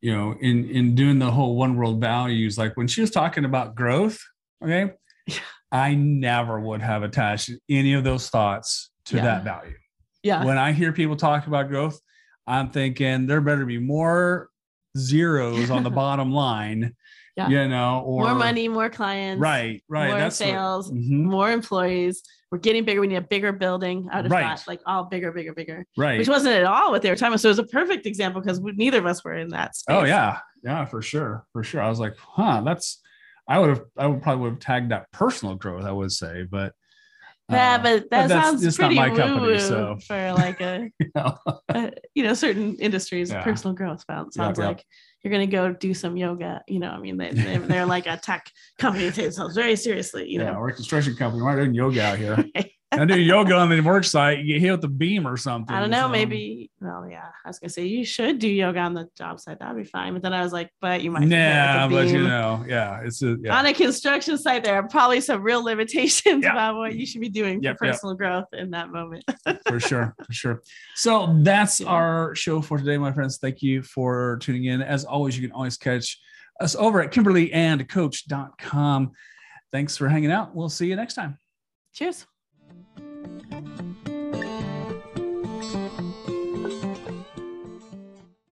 you 0.00 0.12
know, 0.12 0.34
in 0.40 0.68
in 0.68 0.94
doing 0.94 1.20
the 1.20 1.30
whole 1.30 1.56
one 1.56 1.76
world 1.76 2.00
values, 2.00 2.58
like 2.58 2.76
when 2.76 2.88
she 2.88 3.00
was 3.00 3.10
talking 3.10 3.44
about 3.44 3.76
growth, 3.76 4.20
okay, 4.62 4.92
I 5.72 5.94
never 5.94 6.60
would 6.60 6.82
have 6.82 7.02
attached 7.02 7.50
any 7.68 7.94
of 7.94 8.02
those 8.04 8.28
thoughts 8.28 8.90
to 9.06 9.16
Yeah. 9.16 9.22
that 9.22 9.44
value. 9.44 9.76
Yeah. 10.22 10.44
When 10.44 10.58
I 10.58 10.72
hear 10.72 10.92
people 10.92 11.16
talk 11.16 11.46
about 11.46 11.68
growth, 11.68 12.00
I'm 12.46 12.70
thinking 12.70 13.26
there 13.26 13.40
better 13.40 13.64
be 13.66 13.78
more 13.78 14.48
zeros 14.96 15.70
on 15.70 15.82
the 15.82 15.90
bottom 16.02 16.32
line, 16.32 16.94
Yeah. 17.36 17.48
you 17.48 17.68
know, 17.68 18.02
or 18.04 18.26
more 18.26 18.34
money, 18.34 18.68
more 18.68 18.90
clients. 18.90 19.40
Right, 19.40 19.82
right. 19.88 20.08
More 20.08 20.18
That's 20.18 20.38
what- 20.40 20.46
sales, 20.48 20.92
Mhm, 20.92 21.24
more 21.24 21.50
employees. 21.50 22.22
We're 22.50 22.58
getting 22.58 22.84
bigger. 22.84 23.00
We 23.00 23.06
need 23.06 23.16
a 23.16 23.20
bigger 23.22 23.50
building. 23.52 24.08
I 24.12 24.16
would 24.16 24.24
have 24.26 24.32
Right. 24.32 24.58
thought 24.58 24.68
like 24.68 24.80
all 24.86 25.04
bigger, 25.04 25.32
bigger, 25.32 25.54
bigger, 25.54 25.86
right. 25.96 26.18
which 26.18 26.28
wasn't 26.28 26.54
at 26.54 26.64
all 26.64 26.90
what 26.90 27.00
they 27.02 27.08
were 27.08 27.16
talking 27.16 27.32
about. 27.32 27.40
So 27.40 27.48
it 27.48 27.52
was 27.52 27.58
a 27.60 27.64
perfect 27.64 28.04
example 28.06 28.42
because 28.42 28.60
neither 28.60 28.98
of 28.98 29.06
us 29.06 29.24
were 29.24 29.34
in 29.36 29.48
that 29.50 29.74
space. 29.74 29.96
Oh 29.96 30.04
yeah, 30.04 30.38
yeah, 30.62 30.84
for 30.84 31.00
sure, 31.00 31.46
for 31.52 31.62
sure. 31.64 31.80
I 31.80 31.88
was 31.88 31.98
like, 31.98 32.14
huh, 32.18 32.60
that's. 32.64 33.00
I 33.48 33.58
would 33.58 33.70
have, 33.70 33.82
I 33.98 34.06
would 34.06 34.22
probably 34.22 34.42
would 34.42 34.50
have 34.50 34.60
tagged 34.60 34.90
that 34.92 35.10
personal 35.12 35.56
growth. 35.56 35.84
I 35.84 35.90
would 35.90 36.12
say, 36.12 36.44
but 36.48 36.74
Yeah, 37.52 37.74
uh, 37.74 37.82
but 37.82 38.10
that 38.10 38.28
sounds 38.28 38.64
it's 38.64 38.78
not 38.78 38.86
pretty 38.86 38.96
my 38.96 39.08
woo 39.10 39.16
company, 39.16 39.58
so. 39.58 39.98
for 40.06 40.32
like 40.32 40.60
a, 40.60 40.90
you 40.98 41.10
know, 41.14 41.38
a, 41.68 41.92
you 42.14 42.24
know, 42.24 42.34
certain 42.34 42.76
industries, 42.76 43.30
Yeah. 43.30 43.42
personal 43.42 43.74
growth 43.74 44.04
sounds, 44.08 44.34
sounds 44.34 44.58
yep. 44.58 44.66
like 44.66 44.84
you're 45.22 45.32
gonna 45.32 45.46
go 45.46 45.72
do 45.72 45.94
some 45.94 46.16
yoga. 46.16 46.62
You 46.66 46.80
know, 46.80 46.90
I 46.90 46.98
mean, 46.98 47.16
they, 47.16 47.30
they 47.30 47.58
they're 47.58 47.86
like 47.86 48.06
a 48.06 48.16
tech 48.16 48.50
company 48.78 49.04
that 49.06 49.14
takes 49.14 49.36
themselves 49.36 49.54
very 49.54 49.76
seriously. 49.76 50.28
You 50.28 50.40
yeah, 50.40 50.52
know, 50.52 50.60
we're 50.60 50.70
a 50.70 50.74
construction 50.74 51.14
company. 51.14 51.42
We're 51.42 51.50
not 51.50 51.62
doing 51.62 51.74
yoga 51.74 52.02
out 52.02 52.18
here. 52.18 52.44
I 52.92 53.04
do 53.04 53.18
yoga 53.18 53.54
on 53.54 53.68
the 53.70 53.80
work 53.80 54.04
site. 54.04 54.38
You 54.40 54.54
get 54.54 54.60
hit 54.60 54.70
with 54.72 54.80
the 54.82 54.88
beam 54.88 55.26
or 55.26 55.36
something. 55.36 55.74
I 55.74 55.80
don't 55.80 55.90
know, 55.90 56.02
so- 56.02 56.08
maybe. 56.08 56.70
Well, 56.80 57.08
yeah, 57.08 57.28
I 57.44 57.48
was 57.48 57.58
gonna 57.58 57.70
say 57.70 57.86
you 57.86 58.04
should 58.04 58.38
do 58.38 58.48
yoga 58.48 58.80
on 58.80 58.94
the 58.94 59.08
job 59.16 59.38
site. 59.40 59.60
That'd 59.60 59.76
be 59.76 59.84
fine. 59.84 60.12
But 60.12 60.22
then 60.22 60.32
I 60.32 60.42
was 60.42 60.52
like, 60.52 60.70
but 60.80 61.00
you 61.02 61.10
might. 61.10 61.26
Nah, 61.28 61.88
but 61.88 62.08
you 62.08 62.22
know, 62.22 62.64
yeah, 62.66 63.00
it's 63.04 63.22
a 63.22 63.36
yeah. 63.40 63.56
On 63.58 63.66
a 63.66 63.72
construction 63.72 64.36
site, 64.36 64.64
there 64.64 64.74
are 64.74 64.88
probably 64.88 65.20
some 65.20 65.42
real 65.42 65.62
limitations 65.64 66.42
Yeah. 66.44 66.52
about 66.52 66.76
what 66.76 66.94
you 66.94 67.06
should 67.06 67.20
be 67.20 67.28
doing 67.28 67.62
Yep, 67.62 67.78
for 67.78 67.84
yep. 67.86 67.94
personal 67.94 68.14
growth 68.16 68.46
in 68.52 68.70
that 68.72 68.90
moment. 68.90 69.24
for 69.68 69.78
sure 69.80 70.14
for 70.24 70.32
sure 70.32 70.62
so 70.94 71.34
that's 71.42 71.80
our 71.80 72.34
show 72.34 72.60
for 72.60 72.78
today 72.78 72.98
my 72.98 73.12
friends 73.12 73.38
thank 73.38 73.62
you 73.62 73.82
for 73.82 74.38
tuning 74.40 74.64
in 74.64 74.82
as 74.82 75.04
always 75.04 75.36
you 75.38 75.46
can 75.46 75.54
always 75.54 75.76
catch 75.76 76.18
us 76.60 76.74
over 76.76 77.00
at 77.00 77.12
kimberlyandcoach.com 77.12 79.10
thanks 79.72 79.96
for 79.96 80.08
hanging 80.08 80.30
out 80.30 80.54
we'll 80.54 80.68
see 80.68 80.86
you 80.86 80.96
next 80.96 81.14
time 81.14 81.38
Cheers 81.94 82.26
thank 83.50 83.66
you 83.80 83.91